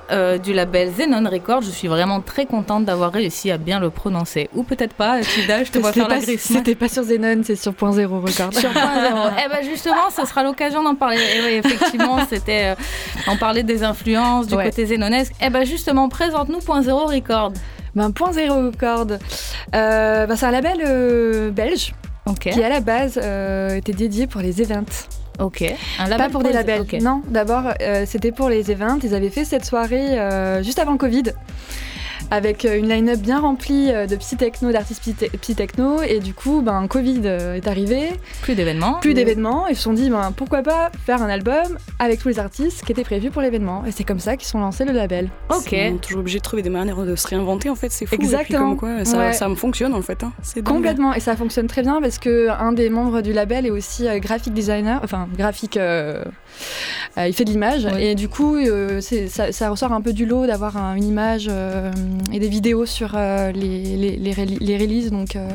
euh, 0.10 0.38
du 0.38 0.54
label 0.54 0.94
Xenon 0.94 1.30
Records. 1.30 1.64
Je 1.64 1.72
suis 1.72 1.90
vraiment 1.90 2.22
très 2.22 2.46
contente 2.46 2.86
d'avoir 2.86 3.12
réussi 3.12 3.52
à 3.52 3.58
bien 3.58 3.82
le 3.82 3.90
prononcer. 3.90 4.50
Ou 4.56 4.64
peut-être 4.64 4.94
pas, 4.94 5.20
Tilda, 5.20 5.66
je 5.66 5.72
te 5.72 5.80
vois 5.80 5.92
faire 5.92 6.08
la 6.08 6.20
griffe. 6.20 6.46
C'était 6.46 6.76
pas 6.76 6.88
sur 6.88 7.04
Zenon, 7.04 7.42
c'est 7.44 7.58
sur 7.58 7.74
Point 7.74 7.92
Zéro 7.92 8.22
Record. 8.22 8.54
Sur. 8.54 8.70
Eh 9.46 9.50
ben 9.50 9.70
justement, 9.70 10.10
ce 10.16 10.26
sera 10.26 10.44
l'occasion 10.44 10.82
d'en 10.82 10.96
parler. 10.96 11.18
Et 11.18 11.42
oui, 11.42 11.62
effectivement, 11.66 12.20
c'était 12.30 12.68
euh, 12.68 12.76
on 13.28 13.36
parlait 13.36 13.64
des 13.64 13.84
influences 13.84 14.48
du 14.48 14.56
Ouais. 14.56 14.64
côté 14.70 14.86
zénonesque. 14.86 15.34
Eh 15.42 15.50
ben 15.50 15.66
justement, 15.66 16.08
présente-nous 16.08 16.60
Point 16.60 16.84
Zéro 16.84 17.06
Record. 17.06 17.52
Ben, 17.96 18.12
Point 18.12 18.34
Zéro 18.34 18.58
Record, 18.58 19.08
euh, 19.74 20.28
ben, 20.28 20.36
c'est 20.36 20.46
un 20.46 20.52
label 20.52 20.78
euh, 20.86 21.50
belge 21.52 21.94
qui 22.42 22.64
à 22.64 22.70
la 22.70 22.80
base 22.82 23.20
euh, 23.22 23.76
était 23.76 23.94
dédié 23.94 24.28
pour 24.28 24.42
les 24.42 24.62
events. 24.62 25.08
Ok. 25.40 25.64
Un 26.00 26.18
Pas 26.18 26.30
pour 26.30 26.44
des 26.44 26.52
labels. 26.54 26.86
Non, 27.02 27.22
d'abord 27.28 27.64
euh, 27.82 28.04
c'était 28.06 28.32
pour 28.32 28.50
les 28.50 28.72
events. 28.72 29.00
Ils 29.04 29.14
avaient 29.14 29.30
fait 29.30 29.46
cette 29.46 29.66
soirée 29.66 30.20
euh, 30.20 30.64
juste 30.64 30.80
avant 30.80 30.94
le 30.94 30.98
Covid. 30.98 31.24
Avec 32.32 32.66
euh, 32.66 32.78
une 32.78 32.90
line-up 32.90 33.20
bien 33.20 33.40
remplie 33.40 33.92
euh, 33.92 34.08
de 34.08 34.16
psy-techno, 34.16 34.72
d'artistes 34.72 35.02
psy- 35.02 35.30
psy-techno. 35.42 36.02
Et 36.02 36.20
du 36.20 36.34
coup, 36.34 36.62
ben, 36.62 36.88
Covid 36.88 37.22
euh, 37.26 37.54
est 37.56 37.68
arrivé, 37.68 38.10
Plus 38.42 38.56
d'événements. 38.56 39.00
plus 39.00 39.14
d'événements. 39.14 39.68
Et 39.68 39.72
ils 39.72 39.76
se 39.76 39.84
sont 39.84 39.94
dit, 39.94 40.10
ben, 40.10 40.32
pourquoi 40.36 40.64
pas 40.64 40.92
faire 41.06 41.22
un 41.22 41.30
album 41.30 41.78
avec 42.00 42.20
tous 42.20 42.28
les 42.30 42.40
artistes 42.40 42.84
qui 42.84 42.92
étaient 42.92 43.04
prévus 43.04 43.30
pour 43.30 43.42
l'événement. 43.42 43.84
Et 43.86 43.92
c'est 43.92 44.04
comme 44.04 44.20
ça 44.20 44.38
qu'ils 44.38 44.48
sont 44.48 44.60
lancés 44.60 44.86
le 44.86 44.92
label. 44.94 45.30
Ok. 45.50 45.72
Ils 45.72 45.92
sont 45.92 45.98
toujours 45.98 46.20
obligés 46.22 46.40
de 46.40 46.44
trouver 46.44 46.62
des 46.64 46.70
manières 46.70 46.98
de 46.98 47.16
se 47.16 47.28
réinventer 47.28 47.70
en 47.70 47.76
fait, 47.76 47.92
c'est 47.92 48.06
fou. 48.06 48.16
Et 48.16 48.18
puis 48.18 48.28
Exactement. 48.28 48.76
comme 48.76 48.78
quoi, 48.78 49.06
ça, 49.06 49.18
Ouais. 49.18 49.34
ça 49.34 49.48
me 49.48 49.56
fonctionne 49.56 49.94
en 49.94 50.02
fait. 50.02 50.24
hein. 50.24 50.32
Complètement, 50.64 51.14
et 51.14 51.20
ça 51.20 51.36
fonctionne 51.36 51.68
très 51.68 51.82
bien 51.84 52.02
parce 52.02 52.18
que 52.18 52.50
un 52.50 52.72
des 52.74 52.90
membres 52.90 53.22
du 53.22 53.34
label 53.34 53.66
est 53.66 53.70
aussi 53.72 54.06
graphic 54.20 54.54
designer, 54.54 55.00
enfin 55.04 55.28
graphique, 55.38 55.78
euh, 55.78 56.24
euh, 57.18 57.28
il 57.28 57.34
fait 57.34 57.46
de 57.46 57.50
l'image 57.52 57.86
et 58.00 58.16
du 58.16 58.30
coup 58.30 58.56
euh, 58.56 59.00
ça, 59.02 59.52
ça 59.52 59.70
ressort 59.70 59.92
un 59.94 60.02
peu 60.02 60.14
du 60.14 60.26
lot 60.26 60.46
d'avoir 60.48 60.78
un- 60.78 60.96
une 60.96 61.04
image 61.06 61.48
euh, 61.50 61.92
et 62.32 62.40
des 62.40 62.48
vidéos 62.50 62.86
sur 62.86 63.12
euh, 63.16 63.52
les, 63.52 63.98
les, 63.98 64.16
les, 64.18 64.32
reli- 64.34 64.58
les 64.60 64.78
releases, 64.78 65.12
donc 65.12 65.36
euh, 65.36 65.50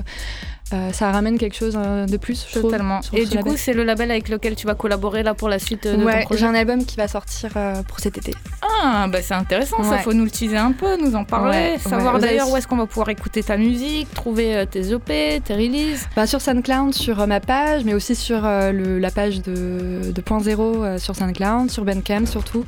euh, 0.73 0.93
ça 0.93 1.11
ramène 1.11 1.37
quelque 1.37 1.57
chose 1.57 1.75
euh, 1.77 2.07
de 2.07 2.17
plus. 2.17 2.47
je 2.49 2.61
Totalement. 2.61 3.01
Et 3.13 3.25
du 3.27 3.35
label. 3.35 3.53
coup, 3.53 3.59
c'est 3.59 3.73
le 3.73 3.83
label 3.83 4.09
avec 4.13 4.29
lequel 4.29 4.55
tu 4.55 4.69
vas 4.69 4.75
collaborer 4.77 5.25
là 5.25 5.35
pour 5.35 5.49
la 5.49 5.59
suite 5.59 5.87
euh, 5.87 5.97
de 5.97 6.05
ouais, 6.05 6.13
ton 6.13 6.19
j'ai 6.21 6.25
projet. 6.27 6.47
un 6.47 6.55
album 6.55 6.85
qui 6.85 6.97
va 6.97 7.09
sortir 7.09 7.51
euh, 7.57 7.83
pour 7.83 7.99
cet 7.99 8.19
été. 8.19 8.33
Ah, 8.83 9.09
bah 9.09 9.19
c'est 9.21 9.35
intéressant, 9.35 9.83
ça 9.83 9.91
Ouais. 9.91 9.99
faut 9.99 10.13
nous 10.13 10.23
le 10.25 10.31
teaser 10.31 10.57
un 10.59 10.71
peu, 10.73 10.97
nous 10.97 11.17
en 11.17 11.25
parler, 11.25 11.73
Ouais, 11.73 11.79
savoir 11.79 12.19
d'ailleurs 12.21 12.45
avez- 12.45 12.53
où 12.53 12.57
est-ce 12.57 12.69
qu'on 12.69 12.77
va 12.77 12.87
pouvoir 12.87 13.09
écouter 13.09 13.43
ta 13.43 13.57
musique, 13.57 14.13
trouver 14.15 14.57
euh, 14.57 14.65
tes 14.65 14.93
EP, 14.93 15.41
tes 15.45 15.55
releases. 15.55 16.07
Bah, 16.15 16.29
sur 16.29 16.41
SoundCloud, 16.41 16.95
sur 16.95 17.21
euh, 17.21 17.27
ma 17.27 17.41
page, 17.41 17.83
mais 17.85 17.93
aussi 17.95 18.15
sur 18.15 18.45
euh, 18.47 18.71
le- 18.71 19.01
la 19.01 19.11
page 19.11 19.43
de, 19.43 20.13
de 20.13 20.21
Point 20.21 20.41
Zéro 20.41 20.85
euh, 20.85 20.99
sur 20.99 21.17
SoundCloud, 21.17 21.69
sur 21.71 21.85
Bandcamp 21.85 22.27
surtout. 22.27 22.65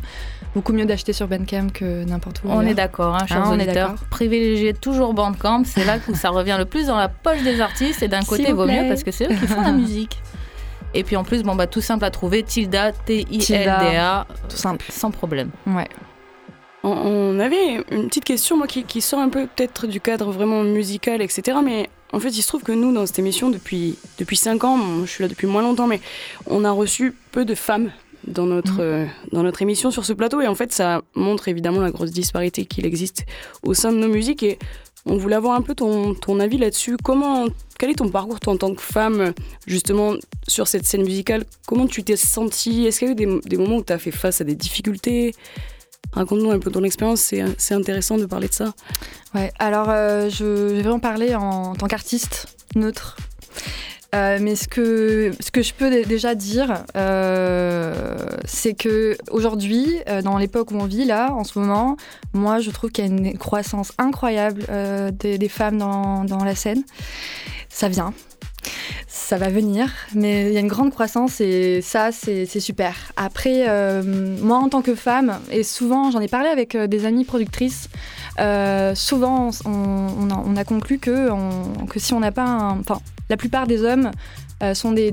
Beaucoup 0.54 0.72
mieux 0.74 0.84
d'acheter 0.84 1.12
sur 1.14 1.28
Bandcamp 1.28 1.68
que 1.72 2.04
n'importe 2.04 2.42
où. 2.44 2.48
On 2.50 2.60
est 2.60 2.74
d'accord, 2.74 3.14
hein, 3.14 3.26
chers 3.26 3.42
Ah, 3.44 3.48
on 3.50 3.58
est 3.58 3.64
auditeurs. 3.64 3.90
d'accord. 3.92 4.04
Privilégiez 4.10 4.74
toujours 4.74 5.14
Bandcamp, 5.14 5.62
c'est 5.64 5.84
là 5.84 5.98
où 6.08 6.14
ça 6.14 6.28
revient 6.28 6.56
le 6.58 6.66
plus 6.66 6.86
dans 6.88 6.96
la 6.96 7.08
poche 7.08 7.42
des 7.42 7.60
artistes 7.62 8.02
et 8.02 8.08
d'un 8.08 8.20
côté 8.22 8.50
vous 8.50 8.58
vaut 8.58 8.66
mieux 8.66 8.86
parce 8.88 9.02
que 9.02 9.10
c'est 9.10 9.24
eux 9.24 9.34
qui 9.34 9.46
font 9.46 9.62
la 9.62 9.72
musique. 9.72 10.20
Et 10.94 11.04
puis 11.04 11.16
en 11.16 11.24
plus, 11.24 11.42
bon 11.42 11.54
bah 11.54 11.66
tout 11.66 11.80
simple 11.80 12.04
à 12.04 12.10
trouver, 12.10 12.42
Tilda, 12.42 12.92
T-I-L-D-A, 12.92 14.26
Tout 14.50 14.56
simple. 14.56 14.84
sans 14.90 15.10
problème. 15.10 15.50
Ouais. 15.66 15.88
On, 16.84 16.90
on 16.90 17.40
avait 17.40 17.76
une 17.90 18.08
petite 18.08 18.24
question, 18.24 18.58
moi, 18.58 18.66
qui, 18.66 18.82
qui 18.84 19.00
sort 19.00 19.20
un 19.20 19.28
peu 19.30 19.46
peut-être 19.46 19.86
du 19.86 20.00
cadre 20.00 20.32
vraiment 20.32 20.62
musical, 20.64 21.22
etc. 21.22 21.58
Mais 21.64 21.88
en 22.12 22.18
fait, 22.20 22.28
il 22.30 22.42
se 22.42 22.48
trouve 22.48 22.62
que 22.62 22.72
nous, 22.72 22.92
dans 22.92 23.06
cette 23.06 23.20
émission, 23.20 23.48
depuis, 23.50 23.96
depuis 24.18 24.36
5 24.36 24.64
ans, 24.64 24.76
bon, 24.76 25.06
je 25.06 25.10
suis 25.10 25.22
là 25.22 25.28
depuis 25.28 25.46
moins 25.46 25.62
longtemps, 25.62 25.86
mais 25.86 26.00
on 26.46 26.64
a 26.64 26.70
reçu 26.72 27.14
peu 27.30 27.44
de 27.44 27.54
femmes 27.54 27.90
dans 28.26 28.46
notre, 28.46 28.80
euh, 28.80 29.06
dans 29.32 29.42
notre 29.42 29.62
émission 29.62 29.90
sur 29.90 30.04
ce 30.04 30.12
plateau. 30.12 30.40
Et 30.40 30.46
en 30.46 30.54
fait, 30.54 30.72
ça 30.72 31.02
montre 31.14 31.48
évidemment 31.48 31.80
la 31.80 31.90
grosse 31.90 32.11
disparité 32.11 32.64
qu'il 32.64 32.87
existe 32.87 33.24
au 33.62 33.74
sein 33.74 33.92
de 33.92 33.98
nos 33.98 34.08
musiques. 34.08 34.42
Et 34.42 34.58
on 35.06 35.16
voulait 35.16 35.37
avoir 35.37 35.56
un 35.56 35.62
peu 35.62 35.74
ton, 35.74 36.14
ton 36.14 36.40
avis 36.40 36.58
là-dessus. 36.58 36.96
Comment, 37.02 37.46
quel 37.78 37.90
est 37.90 37.94
ton 37.94 38.08
parcours 38.08 38.40
toi, 38.40 38.52
en 38.52 38.56
tant 38.56 38.74
que 38.74 38.82
femme, 38.82 39.32
justement, 39.66 40.14
sur 40.46 40.68
cette 40.68 40.87
scène 40.87 41.02
musicale? 41.02 41.44
Comment 41.66 41.87
tu 41.87 42.04
t'es 42.04 42.16
sentie? 42.16 42.87
Est-ce 42.87 43.00
qu'il 43.00 43.08
y 43.08 43.11
a 43.11 43.12
eu 43.12 43.16
des, 43.16 43.40
des 43.44 43.56
moments 43.56 43.76
où 43.78 43.85
tu 43.85 43.92
as 43.92 43.98
fait 43.98 44.12
face 44.12 44.40
à 44.40 44.44
des 44.44 44.54
difficultés? 44.54 45.35
Raconte-nous 46.12 46.50
un 46.50 46.58
peu 46.58 46.70
ton 46.70 46.85
expérience, 46.85 47.20
c'est 47.20 47.42
c'est 47.56 47.74
intéressant 47.74 48.18
de 48.18 48.26
parler 48.26 48.48
de 48.48 48.52
ça. 48.52 48.74
Ouais, 49.35 49.50
alors 49.58 49.88
euh, 49.88 50.28
je 50.28 50.44
vais 50.44 50.82
vraiment 50.82 50.98
parler 50.98 51.35
en, 51.35 51.74
tant 51.74 51.87
qu'artiste 51.87 52.54
neutre. 52.74 53.16
Euh, 54.14 54.38
mais 54.40 54.57
ce 54.57 54.68
que, 54.68 55.33
je 55.40 55.72
peux 55.72 55.88
dé- 55.88 56.05
déjà 56.05 56.35
dire, 56.35 56.85
euh, 56.96 58.14
c'est 58.44 58.75
que 58.75 59.16
aujourd'hui, 59.31 59.88
euh, 60.09 60.20
dans 60.20 60.37
l'époque 60.37 60.70
où 60.70 60.77
on 60.77 60.85
vit 60.85 61.07
là, 61.07 61.33
en 61.33 61.44
ce 61.44 61.59
moment, 61.59 61.96
moi 62.35 62.61
je 62.61 62.70
trouve 62.70 62.90
qu'il 62.90 63.07
y 63.07 63.09
a 63.09 63.11
une 63.11 63.38
croissance 63.38 63.92
incroyable 63.96 64.64
des, 65.18 65.48
femmes 65.48 65.79
dans, 65.79 66.44
la 66.44 66.55
scène. 66.55 66.83
Ça 67.70 67.88
vient. 67.88 68.12
Ça 69.09 69.38
va 69.38 69.48
venir, 69.48 69.90
mais 70.14 70.48
il 70.48 70.53
y 70.53 70.57
a 70.57 70.61
une 70.61 70.68
grande 70.68 70.92
croissance 70.92 71.40
et 71.40 71.81
ça, 71.81 72.12
c'est 72.12 72.46
super. 72.61 72.94
Après, 73.16 73.64
moi 74.05 74.59
en 74.59 74.68
tant 74.68 74.83
que 74.83 74.94
femme, 74.94 75.38
et 75.51 75.62
souvent 75.62 76.11
j'en 76.11 76.20
ai 76.20 76.29
parlé 76.29 76.48
avec 76.48 76.77
des 76.77 77.07
amies 77.07 77.25
productrices, 77.25 77.88
souvent 78.94 79.51
on, 79.64 80.31
a, 80.31 80.44
on 80.46 80.57
a 80.57 80.64
conclu 80.64 80.98
que, 80.98 81.31
si 81.96 82.12
on 82.12 82.20
n'a 82.20 82.33
pas 82.33 82.44
un... 82.44 82.83
la 83.33 83.38
plupart 83.38 83.66
des 83.66 83.83
hommes 83.83 84.11
euh, 84.62 84.75
sont 84.75 84.92
des, 84.92 85.11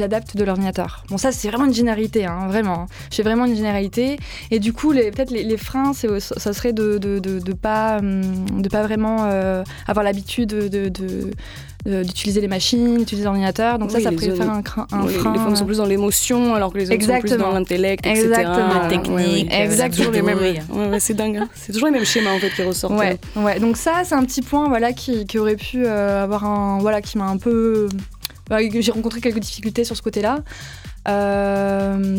adaptes 0.00 0.36
de 0.36 0.44
l'ordinateur. 0.44 1.02
Bon, 1.10 1.18
ça, 1.18 1.32
c'est 1.32 1.48
vraiment 1.48 1.64
une 1.64 1.74
généralité, 1.74 2.26
hein, 2.26 2.46
vraiment. 2.46 2.86
J'ai 3.10 3.24
vraiment 3.24 3.44
une 3.44 3.56
généralité. 3.56 4.18
Et 4.52 4.60
du 4.60 4.72
coup, 4.72 4.92
peut-être 4.92 5.32
les, 5.32 5.56
freins, 5.56 5.92
ça 5.94 6.52
serait 6.52 6.72
de 6.72 7.00
ne 7.02 7.40
hum, 7.40 8.62
pas 8.70 8.82
vraiment 8.84 9.24
euh, 9.24 9.64
avoir 9.88 10.04
l'habitude 10.04 10.48
de, 10.48 10.68
de- 10.68 10.88
de- 10.88 11.06
de- 11.06 11.30
d'utiliser 11.86 12.40
les 12.40 12.48
machines, 12.48 12.98
d'utiliser 12.98 13.24
l'ordinateur. 13.24 13.78
Donc 13.78 13.90
Oui, 13.94 14.02
ça, 14.02 14.10
ça 14.10 14.16
peut 14.16 14.34
faire 14.34 14.50
un, 14.50 14.62
crin- 14.62 14.86
un 14.92 15.06
les, 15.06 15.12
frein. 15.14 15.32
les 15.32 15.38
femmes 15.38 15.56
sont 15.56 15.64
plus 15.64 15.78
dans 15.78 15.86
l'émotion, 15.86 16.54
alors 16.54 16.72
que 16.72 16.78
les 16.78 16.90
hommes 16.90 17.00
sont 17.00 17.18
plus 17.20 17.36
dans 17.36 17.52
l'intellect, 17.52 18.04
etc. 18.06 18.26
Exactement. 18.26 18.82
La 18.82 18.88
technique, 18.88 19.48
Ouais, 19.50 19.70
euh, 19.70 19.88
toujours 19.88 20.12
les 20.12 20.22
mêmes. 20.22 20.38
Ouais, 20.38 20.88
ouais, 20.88 21.00
c'est 21.00 21.14
dingue. 21.14 21.36
hein. 21.38 21.48
C'est 21.54 21.72
toujours 21.72 21.86
les 21.88 21.92
mêmes 21.92 22.04
schémas 22.04 22.34
en 22.34 22.38
fait 22.38 22.50
qui 22.50 22.62
ressortent. 22.62 22.94
Ouais, 22.98 23.18
ouais. 23.36 23.58
Donc 23.60 23.76
ça, 23.76 24.02
c'est 24.04 24.14
un 24.14 24.24
petit 24.24 24.42
point, 24.42 24.68
voilà, 24.68 24.92
qui, 24.92 25.24
qui 25.26 25.38
aurait 25.38 25.56
pu 25.56 25.84
euh, 25.86 26.22
avoir 26.24 26.44
un, 26.44 26.78
voilà, 26.80 27.00
qui 27.00 27.16
m'a 27.16 27.26
un 27.26 27.38
peu, 27.38 27.88
bah, 28.50 28.58
j'ai 28.68 28.92
rencontré 28.92 29.20
quelques 29.20 29.38
difficultés 29.40 29.84
sur 29.84 29.96
ce 29.96 30.02
côté-là. 30.02 30.40
Euh, 31.08 32.18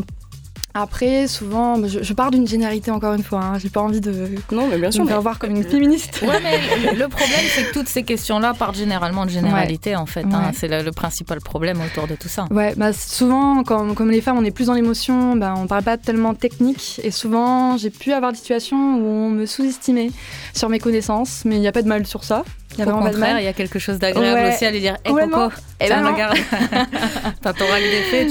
Après, 0.75 1.27
souvent, 1.27 1.75
je, 1.87 2.03
je 2.03 2.13
pars 2.13 2.29
d'une 2.29 2.47
généralité 2.47 2.91
encore 2.91 3.13
une 3.13 3.23
fois. 3.23 3.41
hein. 3.43 3.57
J'ai 3.57 3.69
pas 3.69 3.81
envie 3.81 4.01
de, 4.01 4.11
Non, 4.51 4.67
mais 4.67 4.77
bien 4.77 4.91
sûr. 4.91 5.01
me 5.01 5.07
mais- 5.07 5.13
faire 5.13 5.21
voir 5.21 5.39
comme 5.39 5.55
une 5.55 5.63
féministe. 5.63 6.21
Ouais, 6.21 6.39
mais 6.43 6.93
le- 6.93 7.07
problème, 7.07 7.39
c'est 7.49 7.63
que 7.63 7.73
toutes 7.73 7.87
ces 7.89 8.03
questions-là 8.03 8.53
partent 8.53 8.75
généralement 8.77 9.25
de 9.25 9.31
généralité, 9.31 9.95
en 9.95 10.05
fait. 10.05 10.25
hein. 10.31 10.51
C'est 10.53 10.67
le, 10.67 10.83
le 10.83 10.91
principal 10.91 11.41
problème 11.41 11.81
autour 11.81 12.07
de 12.07 12.15
tout 12.15 12.27
ça. 12.29 12.45
Ouais, 12.51 12.73
bah 12.77 12.93
souvent, 12.93 13.63
comme, 13.63 13.95
comme 13.95 14.11
les 14.11 14.21
femmes, 14.21 14.37
on 14.37 14.43
est 14.45 14.51
plus 14.51 14.67
dans 14.67 14.73
l'émotion, 14.73 15.35
bah, 15.35 15.55
on 15.57 15.65
parle 15.65 15.83
pas 15.83 15.97
tellement 15.97 16.35
technique. 16.35 17.01
Et 17.03 17.11
souvent, 17.11 17.75
j'ai 17.77 17.89
pu 17.89 18.13
avoir 18.13 18.31
des 18.31 18.37
situations 18.37 18.95
où 18.97 19.05
on 19.07 19.29
me 19.31 19.45
sous-estimait 19.47 20.11
sur 20.53 20.69
mes 20.69 20.79
connaissances, 20.79 21.43
mais 21.45 21.55
il 21.55 21.61
n'y 21.61 21.67
a 21.67 21.71
pas 21.71 21.81
de 21.81 21.87
mal 21.87 22.05
sur 22.05 22.23
ça. 22.23 22.43
Il 22.77 22.85
y 22.85 22.87
a 22.87 22.93
Au 22.93 22.99
contraire, 22.99 23.39
il 23.39 23.45
y 23.45 23.47
a 23.47 23.53
quelque 23.53 23.79
chose 23.79 23.97
d'agréable 23.99 24.41
Ouais. 24.41 24.53
aussi 24.53 24.65
à 24.65 24.71
lui 24.71 24.79
dire 24.79 24.95
Hé 25.03 25.09
Complètement. 25.09 25.49
Coco, 25.49 25.61
Eh 25.79 25.85
tiens, 25.87 26.03
ben 26.03 26.11
regarde, 26.13 26.37
t'as 27.41 27.53
ton 27.53 27.65
rack 27.67 27.81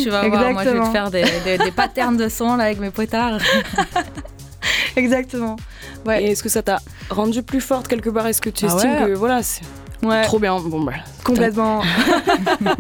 tu 0.03 0.11
vas 0.11 0.29
voir. 0.29 0.53
Moi, 0.53 0.65
je 0.65 0.71
vais 0.71 0.75
te 0.75 0.79
Exactement. 0.79 0.93
faire 0.93 1.11
des, 1.11 1.25
des- 1.45 1.59
des 1.59 1.71
patterns 1.73 2.17
de 2.17 2.29
son 2.29 2.57
là, 2.57 2.65
avec 2.65 2.79
mes 2.79 2.91
potards. 2.91 3.39
Exactement. 4.97 5.57
Ouais. 6.07 6.23
Et 6.23 6.31
est-ce 6.33 6.43
que 6.43 6.49
ça 6.49 6.63
t'a 6.63 6.79
rendu 7.11 7.43
plus 7.43 7.61
forte 7.61 7.89
quelque 7.89 8.11
part? 8.11 8.27
Est-ce 8.27 8.41
que 8.41 8.51
tu 8.51 8.65
Ah 8.69 8.75
estimes 8.75 8.93
ouais. 9.03 9.07
que 9.11 9.15
voilà, 9.15 9.43
c'est 9.43 9.63
Ouais, 10.03 10.23
trop 10.23 10.39
bien 10.39 10.59
Bon, 10.61 10.81
bah, 10.83 10.93
complètement. 11.25 11.83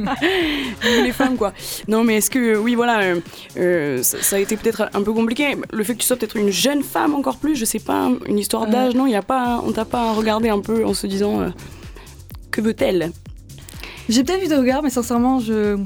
Les 1.02 1.12
femmes 1.12 1.36
quoi. 1.36 1.52
Non 1.88 2.04
mais 2.04 2.16
est-ce 2.16 2.30
que 2.30 2.56
oui 2.56 2.74
voilà 2.74 3.00
euh, 3.00 3.20
euh, 3.56 4.02
ça, 4.02 4.22
ça 4.22 4.36
a 4.36 4.38
été 4.38 4.56
peut-être 4.56 4.88
un 4.94 5.02
peu 5.02 5.12
compliqué. 5.12 5.56
Le 5.72 5.84
fait 5.84 5.94
que 5.94 6.00
tu 6.00 6.06
sois 6.06 6.16
peut-être 6.16 6.36
une 6.36 6.50
jeune 6.50 6.82
femme 6.82 7.14
encore 7.14 7.38
plus, 7.38 7.56
je 7.56 7.64
sais 7.64 7.80
pas, 7.80 8.08
une 8.26 8.38
histoire 8.38 8.66
d'âge, 8.66 8.94
non, 8.94 9.06
il 9.06 9.12
y 9.12 9.16
a 9.16 9.22
pas, 9.22 9.62
on 9.66 9.72
t'a 9.72 9.84
pas 9.84 10.12
regardé 10.12 10.48
un 10.48 10.60
peu 10.60 10.84
en 10.84 10.94
se 10.94 11.06
disant 11.06 11.40
euh, 11.40 11.48
que 12.50 12.60
veut-elle? 12.60 13.10
J'ai 14.08 14.24
peut-être 14.24 14.40
vu 14.40 14.48
des 14.48 14.56
regards, 14.56 14.82
mais 14.82 14.90
sincèrement, 14.90 15.38
je. 15.38 15.76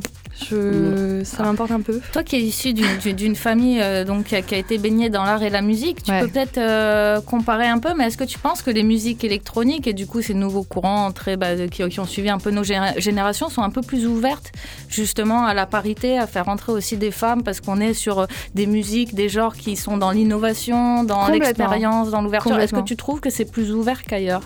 Je, 0.49 1.23
ça 1.25 1.43
m'importe 1.43 1.71
un 1.71 1.81
peu. 1.81 2.01
Toi 2.13 2.23
qui 2.23 2.37
es 2.37 2.41
issu 2.41 2.73
d'une- 2.75 3.35
famille 3.37 3.81
euh, 3.81 4.05
donc, 4.05 4.25
qui 4.27 4.35
a, 4.35 4.59
été 4.59 4.79
baignée 4.79 5.09
dans 5.11 5.25
l'art 5.25 5.43
et 5.43 5.51
la 5.51 5.63
musique, 5.63 6.03
tu 6.03 6.11
Ouais. 6.11 6.21
peux 6.21 6.29
peut-être 6.29 6.59
euh, 6.59 7.21
comparer 7.21 7.67
un 7.67 7.79
peu, 7.79 7.91
mais 7.97 8.07
est-ce 8.07 8.17
que 8.19 8.25
tu 8.25 8.39
penses 8.39 8.63
que 8.63 8.71
les 8.71 8.83
musiques 8.83 9.25
électroniques 9.25 9.87
et 9.87 9.93
du 9.93 10.07
coup 10.07 10.21
ces 10.23 10.35
nouveaux 10.35 10.63
courants 10.65 11.11
très, 11.13 11.37
bah, 11.37 11.57
qui, 11.71 11.89
qui 11.89 12.01
ont 12.01 12.05
suivi 12.07 12.29
un 12.31 12.39
peu 12.39 12.51
nos 12.51 12.63
géné- 12.63 12.99
générations 13.01 13.49
sont 13.49 13.63
un 13.63 13.71
peu 13.71 13.81
plus 13.81 14.07
ouvertes 14.07 14.53
justement 14.89 15.45
à 15.45 15.55
la 15.55 15.67
parité, 15.67 16.19
à 16.19 16.27
faire 16.27 16.49
entrer 16.49 16.73
aussi 16.73 16.97
des 16.97 17.11
femmes 17.11 17.43
parce 17.43 17.61
qu'on 17.61 17.81
est 17.81 17.95
sur 17.95 18.21
euh, 18.21 18.27
des 18.55 18.67
musiques, 18.67 19.15
des 19.15 19.29
genres 19.29 19.57
qui 19.57 19.77
sont 19.77 19.97
dans 19.97 20.11
l'innovation, 20.11 21.05
dans 21.05 21.29
l'expérience, 21.29 22.11
dans 22.11 22.23
l'ouverture. 22.23 22.59
Est-ce 22.59 22.75
que 22.75 22.81
tu 22.81 22.97
trouves 22.97 23.21
que 23.21 23.31
c'est 23.31 23.51
plus 23.51 23.73
ouvert 23.73 24.03
qu'ailleurs? 24.03 24.43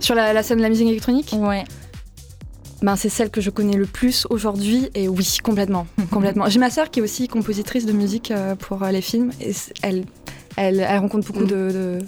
Sur 0.00 0.14
la, 0.14 0.32
la 0.32 0.42
scène 0.42 0.58
de 0.58 0.62
la 0.62 0.68
musique 0.68 0.88
électronique? 0.88 1.34
Ouais. 1.38 1.64
Ben, 2.82 2.96
c'est 2.96 3.08
celle 3.08 3.30
que 3.30 3.40
je 3.40 3.50
connais 3.50 3.76
le 3.76 3.86
plus 3.86 4.26
aujourd'hui 4.30 4.90
et 4.94 5.08
oui, 5.08 5.38
complètement, 5.42 5.86
complètement. 6.10 6.48
J'ai 6.48 6.58
ma 6.58 6.70
sœur 6.70 6.90
qui 6.90 7.00
est 7.00 7.02
aussi 7.02 7.28
compositrice 7.28 7.86
de 7.86 7.92
musique 7.92 8.30
euh, 8.30 8.54
pour 8.54 8.82
euh, 8.82 8.90
les 8.90 9.00
films 9.00 9.30
et 9.40 9.52
elle, 9.82 10.04
elle, 10.56 10.80
elle 10.80 10.98
rencontre 10.98 11.26
beaucoup 11.26 11.44
Mm. 11.44 11.48
de- 11.48 11.70
de- 11.72 11.98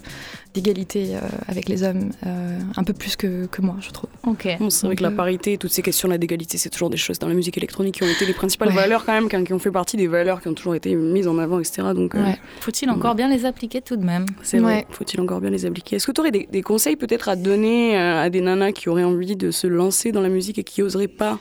d'égalité 0.55 1.15
euh, 1.15 1.21
avec 1.47 1.69
les 1.69 1.83
hommes, 1.85 2.11
euh, 2.27 2.59
un 2.77 2.83
peu 2.83 2.93
plus 2.93 3.15
que, 3.17 3.47
que 3.47 3.61
moi, 3.63 3.77
je 3.81 3.91
trouve. 3.91 4.09
Ok. 4.27 4.49
Bon, 4.59 4.71
c'est 4.71 4.87
vrai 4.87 4.97
que 4.97 5.03
la 5.03 5.11
euh, 5.11 5.15
parité, 5.17 5.57
toutes 5.59 5.71
ces 5.71 5.83
questions-là 5.83 6.19
d'égalité, 6.19 6.57
c'est 6.59 6.71
toujours 6.71 6.91
des 6.91 6.97
choses 6.97 7.19
dans 7.19 7.29
la 7.29 7.35
musique 7.35 7.57
électronique 7.59 7.97
qui 7.97 8.03
ont 8.03 8.09
été 8.09 8.25
les 8.27 8.33
principales 8.33 8.69
Ouais. 8.69 8.75
valeurs 8.75 9.05
quand 9.05 9.13
même, 9.13 9.29
qui 9.29 9.53
ont 9.53 9.59
fait 9.59 9.71
partie 9.71 9.97
des 9.97 10.07
valeurs 10.09 10.41
qui 10.41 10.49
ont 10.49 10.55
toujours 10.55 10.75
été 10.75 10.95
mises 10.97 11.29
en 11.29 11.39
avant, 11.39 11.61
etc. 11.61 11.89
Donc 11.95 12.15
euh, 12.15 12.23
Ouais. 12.25 12.39
Faut-il 12.61 12.91
encore 12.91 13.15
bien 13.15 13.29
les 13.29 13.45
appliquer 13.45 13.83
tout 13.83 13.97
de 13.97 14.05
même? 14.05 14.25
C'est 14.43 14.59
vrai, 14.59 14.77
Ouais. 14.79 14.87
faut-il 14.91 15.21
encore 15.21 15.41
bien 15.41 15.51
les 15.51 15.65
appliquer? 15.67 15.97
Est-ce 15.97 16.07
que 16.07 16.13
tu 16.13 16.21
aurais 16.23 16.31
des, 16.33 16.49
des 16.51 16.63
conseils 16.63 16.97
peut-être 16.97 17.29
à 17.29 17.37
donner 17.37 17.97
à 17.97 18.29
des 18.31 18.41
nanas 18.41 18.73
qui 18.73 18.89
auraient 18.89 19.05
envie 19.05 19.37
de 19.37 19.51
se 19.51 19.67
lancer 19.67 20.13
dans 20.13 20.23
la 20.23 20.29
musique 20.31 20.59
et 20.59 20.65
qui 20.65 20.83
oseraient 20.83 21.09
pas 21.09 21.39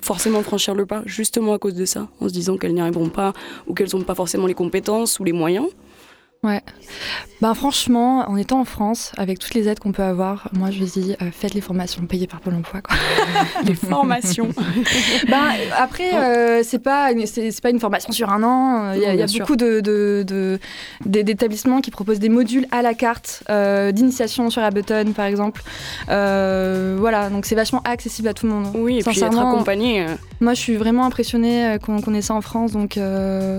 forcément 0.00 0.42
franchir 0.42 0.74
le 0.74 0.86
pas, 0.86 1.02
justement 1.06 1.52
à 1.54 1.58
cause 1.58 1.74
de 1.74 1.84
ça, 1.84 2.08
en 2.20 2.28
se 2.28 2.32
disant 2.32 2.56
qu'elles 2.56 2.74
n'y 2.74 2.80
arriveront 2.80 3.08
pas 3.10 3.32
ou 3.66 3.74
qu'elles 3.74 3.88
n'ont 3.92 4.02
pas 4.02 4.14
forcément 4.14 4.46
les 4.46 4.54
compétences 4.54 5.18
ou 5.20 5.24
les 5.24 5.32
moyens? 5.32 5.66
Ben 7.42 7.52
franchement, 7.54 8.24
en 8.30 8.36
étant 8.36 8.60
en 8.60 8.64
France, 8.64 9.12
avec 9.18 9.38
toutes 9.40 9.52
les 9.54 9.68
aides 9.68 9.78
qu'on 9.80 9.92
peut 9.92 10.02
avoir, 10.04 10.48
moi 10.54 10.70
je 10.70 10.82
dis 10.84 11.14
euh, 11.20 11.30
faites 11.32 11.52
les 11.54 11.60
formations 11.60 12.06
payées 12.06 12.26
par 12.26 12.40
Pôle 12.40 12.54
Emploi. 12.54 12.80
Quoi. 12.82 12.96
Les 13.64 13.74
formations. 13.74 14.48
Ben, 15.28 15.42
après, 15.76 16.14
euh, 16.14 16.62
c'est 16.62 16.78
pas 16.78 17.10
une- 17.12 17.26
c'est 17.26 17.60
pas 17.60 17.70
une 17.70 17.80
formation 17.80 18.12
sur 18.12 18.30
un 18.30 18.42
an. 18.42 18.92
Il 18.94 19.00
y 19.00 19.04
a, 19.06 19.14
il 19.14 19.20
y 19.30 19.38
beaucoup 19.38 19.56
de, 19.56 19.80
de- 19.80 20.24
de- 20.26 20.58
d'é- 21.04 21.24
d'établissements 21.24 21.80
qui 21.80 21.90
proposent 21.90 22.20
des 22.20 22.28
modules 22.28 22.66
à 22.70 22.80
la 22.80 22.94
carte 22.94 23.42
euh, 23.50 23.90
d'initiation 23.92 24.48
sur 24.48 24.62
Ableton, 24.62 25.12
par 25.14 25.26
exemple. 25.26 25.62
Euh, 26.08 26.96
voilà, 26.98 27.28
donc 27.28 27.44
c'est 27.44 27.54
vachement 27.56 27.82
accessible 27.84 28.28
à 28.28 28.34
tout 28.34 28.46
le 28.46 28.52
monde. 28.52 28.66
oui, 28.76 28.98
et 28.98 29.02
puis 29.02 29.18
être 29.26 29.38
accompagné. 29.50 30.06
Moi, 30.40 30.54
je 30.54 30.60
suis 30.60 30.76
vraiment 30.76 31.04
impressionnée 31.04 31.76
qu'on 31.84 32.14
ait 32.14 32.22
ça 32.22 32.34
en 32.34 32.40
France. 32.40 32.72
Donc, 32.72 32.98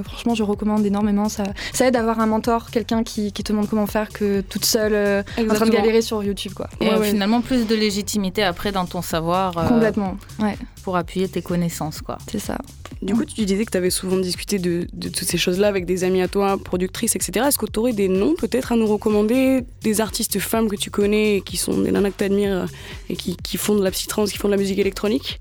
franchement, 0.06 0.34
je 0.36 0.44
recommande 0.44 0.86
énormément. 0.86 1.28
Ça, 1.30 1.44
ça 1.74 1.86
aide 1.88 1.94
d'avoir 1.96 2.20
un 2.20 2.28
mentor, 2.28 2.67
quelqu'un 2.72 3.04
qui, 3.04 3.32
qui 3.32 3.44
te 3.44 3.54
montre 3.54 3.70
comment 3.70 3.88
faire 3.88 4.10
que 4.10 4.42
toute 4.42 4.66
seule 4.66 4.94
euh, 4.94 5.24
en 5.40 5.54
train 5.54 5.66
de 5.66 5.72
galérer 5.72 6.02
sur 6.02 6.24
YouTube. 6.24 6.54
Quoi. 6.54 6.70
Et 6.82 6.86
Ouais, 6.88 6.94
euh, 6.94 7.00
ouais. 7.00 7.10
finalement, 7.10 7.42
plus 7.42 7.68
de 7.68 7.76
légitimité 7.76 8.44
après 8.44 8.72
dans 8.72 8.86
ton 8.86 9.02
savoir 9.02 9.58
euh, 9.58 9.68
Complètement. 9.68 10.18
Ouais, 10.40 10.58
pour 10.84 10.98
appuyer 10.98 11.28
tes 11.28 11.42
connaissances, 11.42 12.02
quoi. 12.02 12.18
c'est 12.32 12.40
ça. 12.40 12.58
Du 13.02 13.14
coup, 13.14 13.26
tu 13.26 13.46
disais 13.46 13.64
que 13.64 13.70
tu 13.72 13.78
avais 13.78 13.92
souvent 13.92 14.18
discuté 14.18 14.58
de, 14.58 14.88
de 14.92 15.10
toutes 15.10 15.28
ces 15.28 15.38
choses-là 15.38 15.68
avec 15.68 15.86
des 15.86 16.04
amis 16.04 16.22
à 16.24 16.28
toi, 16.28 16.58
productrices, 16.58 17.16
etc. 17.16 17.46
Est-ce 17.48 17.58
que 17.60 17.68
tu 17.68 17.78
aurais 17.80 17.94
des 17.94 18.08
noms 18.08 18.34
peut-être 18.36 18.72
à 18.72 18.76
nous 18.76 18.88
recommander, 18.88 19.64
des 19.84 20.02
artistes 20.02 20.40
femmes 20.40 20.68
que 20.68 20.76
tu 20.76 20.90
connais 20.90 21.36
et 21.38 21.42
qui 21.42 21.58
sont 21.58 21.78
des 21.82 21.92
nanas 21.92 22.10
que 22.10 22.18
tu 22.18 22.24
admires 22.24 22.66
et 23.10 23.16
qui, 23.16 23.38
qui 23.38 23.58
font 23.58 23.76
de 23.76 23.84
la 23.84 23.92
psytrance, 23.92 24.32
qui 24.32 24.38
font 24.40 24.48
de 24.48 24.54
la 24.54 24.58
musique 24.60 24.80
électronique? 24.80 25.40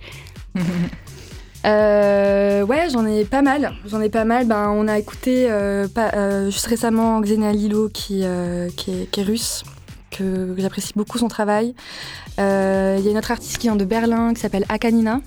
Euh, 1.67 2.63
ouais, 2.65 2.89
j'en 2.93 3.05
ai 3.07 3.25
pas 3.25 3.43
mal. 3.43 3.73
J'en 3.87 4.01
ai 4.01 4.09
pas 4.09 4.25
mal. 4.25 4.47
Ben, 4.47 4.69
on 4.71 4.87
a 4.89 4.99
écouté 4.99 5.47
euh, 5.51 5.89
euh, 5.99 6.51
juste 6.51 6.67
récemment 6.67 7.21
Xenia 7.21 7.53
Lilo 7.53 7.89
qui, 7.89 8.21
euh, 8.23 8.69
qui, 8.77 9.09
est, 9.17 9.23
russe, 9.23 9.65
que, 10.11 10.55
j'apprécie 10.57 10.93
beaucoup 10.95 11.19
son 11.19 11.29
travail. 11.29 11.75
Il 12.39 12.43
y 12.43 13.09
a 13.09 13.11
une 13.11 13.19
autre 13.19 13.31
artiste 13.33 13.59
qui 13.59 13.67
vient 13.67 13.77
de 13.77 13.85
Berlin 13.85 14.33
qui 14.35 14.41
s'appelle 14.41 14.65
Akanina. 14.69 15.21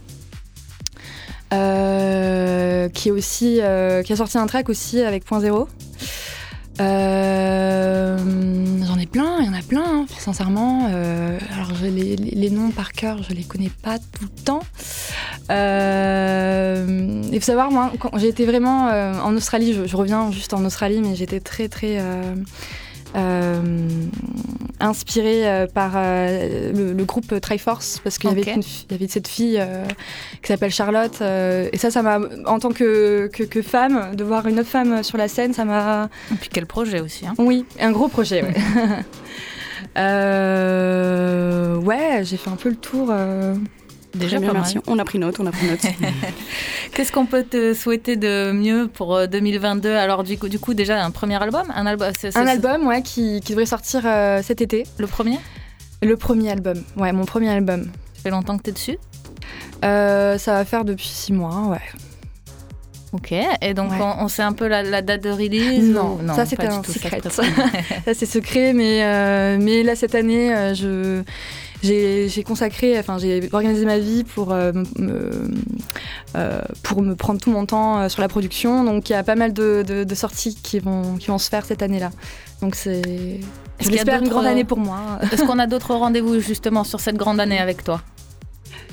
qui 2.94 3.10
est 3.10 3.12
aussi 3.12 3.60
qui 4.06 4.14
a 4.14 4.16
sorti 4.16 4.38
un 4.38 4.48
track 4.48 4.70
aussi 4.70 5.02
avec 5.02 5.26
Point 5.26 5.42
Zéro. 5.42 5.68
J'en 6.78 6.86
ai 8.98 9.06
plein, 9.08 9.40
il 9.42 9.46
y 9.48 9.50
en 9.50 9.54
a 9.54 9.62
plein, 9.68 9.84
hein, 9.86 10.06
sincèrement. 10.18 10.86
Alors 10.86 11.72
les, 11.82 12.16
les- 12.16 12.16
les 12.16 12.50
noms 12.50 12.70
par 12.72 12.94
cœur, 12.94 13.22
je 13.28 13.34
les 13.34 13.44
connais 13.44 13.72
pas 13.84 13.98
tout 14.00 14.24
le 14.24 14.44
temps. 14.44 14.62
Euh, 15.50 17.22
il 17.32 17.40
faut 17.40 17.46
savoir, 17.46 17.72
moi, 17.72 17.92
quand 18.00 18.12
j'ai 18.18 18.28
été 18.28 18.46
vraiment 18.46 18.88
euh, 18.88 19.14
en 19.24 19.36
Australie, 19.36 19.74
je, 19.74 19.86
je 19.88 19.96
reviens 19.96 20.32
juste 20.32 20.54
en 20.54 20.64
Australie, 20.66 21.02
mais 21.02 21.16
j'étais 21.16 21.40
très 21.40 21.68
très 21.70 21.98
euh, 22.00 22.36
euh, 23.16 23.62
inspirée 24.80 25.66
par 25.74 25.94
le, 25.96 26.94
le 26.94 27.04
groupe 27.06 27.40
Triforce 27.42 28.00
parce 28.04 28.18
qu'il 28.20 28.30
y, 28.30 28.34
avait 28.34 28.54
une 28.54 28.64
fi- 28.64 28.86
il 28.90 28.94
y 28.94 28.96
avait 28.96 29.08
cette 29.08 29.28
fille 29.28 29.60
qui 30.42 30.48
s'appelle 30.48 30.72
Charlotte 30.72 31.20
et 31.22 31.78
ça, 31.78 31.90
ça 31.92 32.02
m'a, 32.04 32.20
en 32.46 32.60
tant 32.60 32.70
que, 32.70 33.28
que, 33.34 33.44
que 33.44 33.62
femme, 33.62 34.16
de 34.16 34.24
voir 34.24 34.46
une 34.48 34.60
autre 34.60 34.70
femme 34.70 35.02
sur 35.04 35.18
la 35.18 35.28
scène, 35.28 35.54
ça 35.54 35.66
m'a, 35.66 36.10
Et 36.32 36.36
puis 36.36 36.50
quel 36.54 36.66
projet 36.68 37.00
aussi. 37.02 37.26
Hein. 37.28 37.34
oui, 37.40 37.66
un 37.80 37.92
gros 37.92 38.08
projet, 38.08 38.44
ouais. 38.44 38.54
Ouais, 41.86 42.22
j'ai 42.24 42.38
fait 42.38 42.50
un 42.50 42.56
peu 42.56 42.70
le 42.70 42.76
tour. 42.76 43.12
Euh. 44.16 44.20
Déjà 44.20 44.38
Très 44.38 44.46
bien, 44.50 44.54
mal. 44.54 44.64
On 44.88 44.98
a 45.00 45.06
pris 45.06 45.20
note, 45.20 45.40
on 45.40 45.46
a 45.46 45.52
pris 45.52 45.68
note. 45.68 45.80
Qu'est-ce 46.94 47.12
qu'on 47.12 47.26
peut 47.26 47.44
te 47.44 47.74
souhaiter 47.74 48.16
de 48.16 48.52
mieux 48.52 48.90
pour 48.92 49.16
euh, 49.16 49.28
2022 49.28 49.90
Alors 49.90 50.24
du 50.24 50.38
coup, 50.38 50.50
du 50.50 50.60
coup, 50.60 50.74
déjà 50.74 51.04
un 51.04 51.12
premier 51.12 51.42
album, 51.42 51.64
un 51.76 51.86
album, 51.86 52.12
c'est- 52.20 52.32
c'est- 52.32 52.40
Un 52.40 52.48
album, 52.48 52.88
ouais, 52.88 53.02
qui, 53.02 53.40
qui 53.42 53.52
devrait 53.54 53.66
sortir 53.68 54.02
euh, 54.06 54.42
cet 54.44 54.62
été. 54.62 54.86
le 54.98 55.08
premier? 55.08 55.38
Le 56.02 56.16
premier 56.18 56.52
album, 56.52 56.82
ouais, 56.98 57.12
mon 57.12 57.26
premier 57.26 57.50
album. 57.50 57.84
Ça 58.16 58.24
fait 58.24 58.30
longtemps 58.30 58.58
que 58.58 58.64
t'es 58.64 58.72
dessus? 58.72 58.98
Euh, 59.86 60.38
ça 60.38 60.54
va 60.54 60.66
faire 60.66 60.86
depuis 60.86 61.08
six 61.08 61.32
mois, 61.34 61.68
ouais. 61.68 61.82
Ok. 63.12 63.32
Et 63.62 63.74
donc 63.74 63.92
Ouais. 63.92 63.98
on, 64.02 64.24
on 64.26 64.28
sait 64.28 64.44
un 64.44 64.54
peu 64.54 64.68
la, 64.68 64.84
la 64.84 65.02
date 65.02 65.24
de 65.24 65.32
release 65.32 65.90
Non, 65.90 66.20
ou- 66.24 66.28
ça, 66.36 66.46
c'était 66.46 66.68
pas 66.68 66.74
du 66.74 66.78
un 66.80 66.84
ça, 66.84 66.94
secret. 66.94 67.22
Ça, 68.06 68.14
c'est 68.14 68.26
secret, 68.28 68.74
mais, 68.74 69.04
euh, 69.04 69.58
mais 69.60 69.82
là, 69.84 69.96
cette 69.96 70.16
année, 70.16 70.54
euh, 70.56 70.74
je. 70.76 71.24
J'ai 71.82 72.44
consacré, 72.46 73.00
enfin 73.00 73.18
j'ai 73.20 73.48
organisé 73.54 73.86
ma 73.86 74.00
vie 74.00 74.24
pour, 74.26 74.52
euh, 74.52 74.74
me, 74.98 75.32
euh, 76.36 76.62
pour 76.84 77.02
me 77.02 77.16
prendre 77.16 77.40
tout 77.40 77.52
mon 77.52 77.66
temps 77.66 78.00
euh, 78.00 78.10
sur 78.10 78.22
la 78.22 78.28
production. 78.28 78.84
Donc 78.84 79.10
il 79.10 79.14
y 79.14 79.16
a 79.16 79.24
pas 79.24 79.36
mal 79.36 79.54
de, 79.54 79.84
de- 79.88 80.04
de 80.04 80.16
sorties 80.16 80.56
qui 80.62 80.80
vont, 80.80 81.16
qui 81.16 81.28
vont 81.28 81.38
se 81.38 81.50
faire 81.50 81.64
cette 81.66 81.82
année-là. 81.82 82.12
Donc 82.62 82.76
c'est, 82.76 83.02
qu'il 83.02 83.42
je 83.80 83.86
y 83.86 83.88
a 83.88 83.92
l'espère, 83.92 84.22
une 84.22 84.28
grande 84.28 84.46
année 84.46 84.66
pour 84.66 84.78
moi. 84.80 85.20
Est-ce 85.32 85.44
qu'on 85.46 85.58
a 85.60 85.68
d'autres 85.68 85.96
rendez-vous 85.96 86.40
justement 86.42 86.84
sur 86.84 87.00
cette 87.00 87.16
grande 87.16 87.40
année 87.40 87.60
avec 87.60 87.84
toi? 87.86 88.02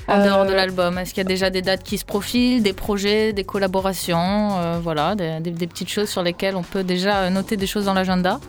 En 0.07 0.23
dehors 0.23 0.45
de 0.45 0.53
l'album, 0.53 0.97
est-ce 0.97 1.09
qu'il 1.13 1.17
y 1.17 1.25
a 1.25 1.27
déjà 1.27 1.49
des 1.49 1.61
dates 1.61 1.83
qui 1.83 1.97
se 1.97 2.05
profilent, 2.05 2.63
des 2.63 2.71
projets, 2.71 3.33
des 3.33 3.43
collaborations, 3.43 4.57
euh, 4.57 4.79
voilà, 4.81 5.15
des, 5.15 5.41
des- 5.41 5.51
des 5.51 5.67
petites 5.67 5.89
choses 5.89 6.07
sur 6.07 6.23
lesquelles 6.23 6.55
on 6.55 6.63
peut 6.63 6.85
déjà 6.85 7.29
noter 7.29 7.57
des 7.57 7.67
choses 7.67 7.83
dans 7.83 7.93
l'agenda? 7.93 8.39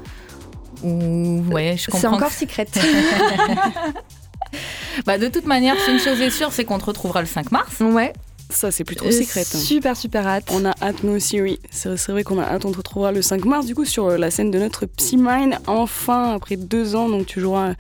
Ou 0.85 1.43
ouais, 1.51 1.75
je 1.77 1.87
comprends. 1.87 1.99
C'est 2.01 2.07
encore 2.07 2.29
que- 2.29 2.35
secret. 2.35 2.69
Bah, 5.07 5.19
de 5.19 5.29
toute 5.29 5.47
manière, 5.47 5.77
si 5.85 5.91
une 5.93 5.99
chose 6.01 6.21
est 6.21 6.31
sûre, 6.31 6.53
c'est 6.53 6.65
qu'on 6.65 6.79
te 6.79 6.85
retrouvera 6.87 7.21
le 7.21 7.27
5 7.27 7.53
mars. 7.53 7.81
ouais. 7.81 8.13
Ça, 8.51 8.71
c'est 8.71 8.83
plus 8.83 8.97
trop 8.97 9.09
Euh, 9.09 9.13
secret. 9.13 9.43
hein. 9.43 9.59
Super, 9.59 9.95
super 9.95 10.27
hâte. 10.27 10.49
On 10.51 10.65
a 10.65 10.73
hâte, 10.81 11.03
nous 11.03 11.13
aussi, 11.13 11.39
oui. 11.43 11.61
C'est 11.71 11.95
vrai 12.09 12.25
qu'on 12.25 12.39
a 12.39 12.45
hâte, 12.45 12.65
on 12.65 12.73
te 12.73 12.79
retrouvera 12.79 13.13
le 13.13 13.21
5 13.21 13.45
mars, 13.45 13.67
du 13.67 13.75
coup, 13.75 13.85
sur 13.85 14.07
euh, 14.07 14.17
la 14.17 14.31
scène 14.31 14.51
de 14.51 14.59
notre 14.59 14.87
Psymine. 14.87 15.59
Enfin, 15.67 16.33
après 16.35 16.57
deux 16.57 16.97
ans, 16.97 17.11
donc 17.11 17.27
tu 17.27 17.41
joueras 17.43 17.75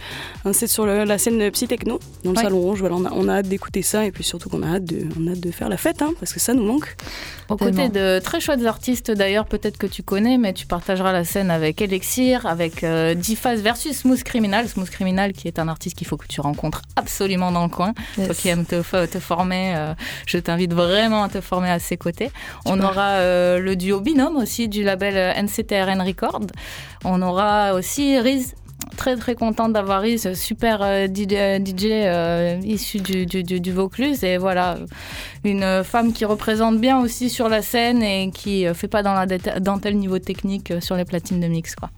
un 0.44 0.52
set 0.52 0.68
sur 0.68 0.84
le- 0.84 1.04
la 1.04 1.16
scène 1.16 1.50
Psy 1.52 1.68
Techno, 1.68 1.98
dans 2.22 2.32
le 2.32 2.36
Ouais. 2.36 2.42
Salon 2.42 2.60
Rouge. 2.60 2.80
Voilà, 2.80 2.96
on 2.96 3.04
a, 3.06 3.10
on 3.12 3.28
a 3.28 3.36
hâte 3.38 3.48
d'écouter 3.48 3.80
ça, 3.80 4.04
et 4.04 4.10
puis 4.12 4.24
surtout 4.24 4.50
qu'on 4.50 4.62
a 4.62 4.74
hâte 4.74 4.84
de, 4.84 5.08
on 5.18 5.26
a 5.28 5.30
hâte 5.30 5.40
de 5.40 5.50
faire 5.50 5.70
la 5.70 5.78
fête, 5.78 6.02
hein, 6.02 6.12
parce 6.20 6.34
que 6.34 6.38
ça 6.40 6.52
nous 6.52 6.64
manque. 6.64 6.96
Aux 7.48 7.56
côtés 7.56 7.88
de 7.88 8.18
très 8.18 8.40
chouettes 8.40 8.64
artistes 8.64 9.10
d'ailleurs, 9.10 9.46
peut-être 9.46 9.78
que 9.78 9.86
tu 9.86 10.02
connais, 10.02 10.38
mais 10.38 10.52
tu 10.52 10.66
partageras 10.66 11.12
la 11.12 11.24
scène 11.24 11.50
avec 11.50 11.80
Elixir, 11.80 12.46
avec 12.46 12.84
euh, 12.84 13.14
Difaz 13.14 13.60
versus 13.60 13.98
Smooth 13.98 14.22
Criminal. 14.22 14.68
Smooth 14.68 14.90
Criminal 14.90 15.32
qui 15.32 15.48
est 15.48 15.58
un 15.58 15.68
artiste 15.68 15.96
qu'il 15.96 16.06
faut 16.06 16.16
que 16.16 16.26
tu 16.26 16.40
rencontres 16.40 16.82
absolument 16.96 17.50
dans 17.50 17.62
le 17.62 17.70
coin. 17.70 17.94
Toi 18.14 18.34
qui 18.34 18.48
aimes 18.48 18.66
te, 18.66 19.06
te 19.06 19.18
former, 19.18 19.74
euh, 19.76 19.94
je 20.26 20.38
t'invite 20.38 20.74
vraiment 20.74 21.22
à 21.24 21.28
te 21.28 21.40
former 21.40 21.70
à 21.70 21.78
ses 21.78 21.96
côtés. 21.96 22.30
On 22.66 22.80
aura 22.80 23.12
euh, 23.18 23.58
le 23.58 23.76
duo 23.76 24.00
Binôme 24.00 24.36
aussi 24.36 24.68
du 24.68 24.82
label 24.82 25.16
euh, 25.16 25.42
NCTRN 25.42 26.00
Record. 26.02 26.40
On 27.04 27.22
aura 27.22 27.74
aussi 27.74 28.18
Riz. 28.18 28.54
Très 28.96 29.16
très 29.16 29.34
contente 29.34 29.72
d'avoir 29.72 30.00
Riz, 30.00 30.34
super 30.34 30.80
euh, 30.82 31.06
DJ, 31.06 31.64
DJ, 31.64 31.84
euh, 31.86 32.60
issu 32.64 32.98
du, 33.00 33.26
du, 33.26 33.42
du, 33.42 33.60
du 33.60 33.72
Vaucluse. 33.72 34.24
Et 34.24 34.38
voilà, 34.38 34.78
une 35.44 35.62
euh, 35.62 35.84
femme 35.84 36.12
qui 36.12 36.24
représente 36.24 36.80
bien 36.80 37.00
aussi 37.00 37.30
sur 37.30 37.48
la 37.48 37.62
scène 37.62 38.02
et 38.02 38.30
qui 38.30 38.66
euh, 38.66 38.74
fait 38.74 38.88
pas 38.88 39.02
dans 39.02 39.14
la 39.14 39.26
dentelle 39.60 39.96
niveau 39.96 40.18
technique 40.18 40.70
euh, 40.70 40.80
sur 40.80 40.96
les 40.96 41.04
platines 41.04 41.40
de 41.40 41.46
mix. 41.46 41.74
Quoi. 41.74 41.90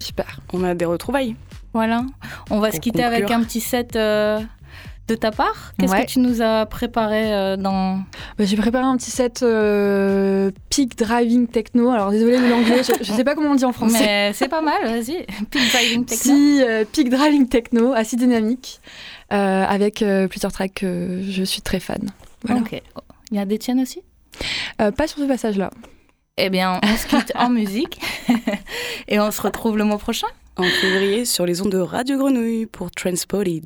Super. 0.00 0.40
On 0.52 0.64
a 0.64 0.74
des 0.74 0.84
retrouvailles. 0.84 1.36
Voilà, 1.72 2.04
on 2.50 2.60
va 2.60 2.70
se 2.70 2.78
quitter 2.78 3.02
conclure. 3.02 3.16
avec 3.16 3.30
un 3.32 3.42
petit 3.42 3.60
set 3.60 3.96
euh, 3.96 4.38
de 5.08 5.14
ta 5.14 5.30
part. 5.30 5.72
Qu'est-ce 5.78 5.92
Ouais. 5.92 6.04
que 6.06 6.10
tu 6.10 6.18
nous 6.18 6.40
as 6.40 6.64
préparé 6.66 7.34
euh, 7.34 7.56
dans... 7.56 7.98
Bah, 8.38 8.44
J'ai 8.44 8.56
préparé 8.56 8.84
un 8.84 8.96
petit 8.96 9.10
set 9.10 9.42
euh, 9.42 10.50
peak 10.70 10.96
driving 10.96 11.46
techno. 11.46 11.90
Alors 11.90 12.10
désolé 12.10 12.38
de 12.38 12.46
l'anglais, 12.46 12.82
je, 12.82 12.92
je 13.04 13.12
sais 13.12 13.24
pas 13.24 13.34
comment 13.34 13.50
on 13.50 13.54
dit 13.54 13.64
en 13.66 13.72
français. 13.72 13.98
Mais 14.00 14.32
c'est 14.32 14.48
pas 14.48 14.62
mal, 14.62 14.82
vas-y. 14.84 15.26
Peak 15.50 15.70
Driving 15.72 16.04
Techno. 16.06 16.34
Si, 16.34 16.62
euh, 16.62 16.84
peak 16.90 17.10
driving 17.10 17.48
techno, 17.48 17.92
assez 17.92 18.16
dynamique, 18.16 18.80
euh, 19.32 19.64
avec 19.64 20.00
euh, 20.02 20.26
plusieurs 20.28 20.52
tracks 20.52 20.74
que 20.74 21.20
je 21.28 21.42
suis 21.44 21.60
très 21.60 21.80
fan. 21.80 22.10
Voilà. 22.44 22.62
Ok. 22.62 22.80
Il 23.30 23.36
y 23.36 23.40
a 23.40 23.44
des 23.44 23.58
tiennes 23.58 23.80
aussi? 23.80 24.00
Euh, 24.80 24.90
pas 24.90 25.06
sur 25.06 25.18
ce 25.18 25.24
passage-là. 25.24 25.70
Eh 26.38 26.50
bien, 26.50 26.80
on 26.82 26.96
se 26.96 27.06
quitte 27.06 27.32
en 27.36 27.48
musique 27.50 28.00
et 29.08 29.20
on 29.20 29.30
se 29.30 29.40
retrouve 29.42 29.76
le 29.78 29.84
mois 29.84 29.98
prochain. 29.98 30.26
En 30.56 30.62
février, 30.64 31.24
sur 31.24 31.46
les 31.46 31.60
ondes 31.62 31.72
de 31.72 31.78
Radio 31.78 32.16
Grenouille 32.16 32.66
pour 32.66 32.90
Transpotted. 32.90 33.64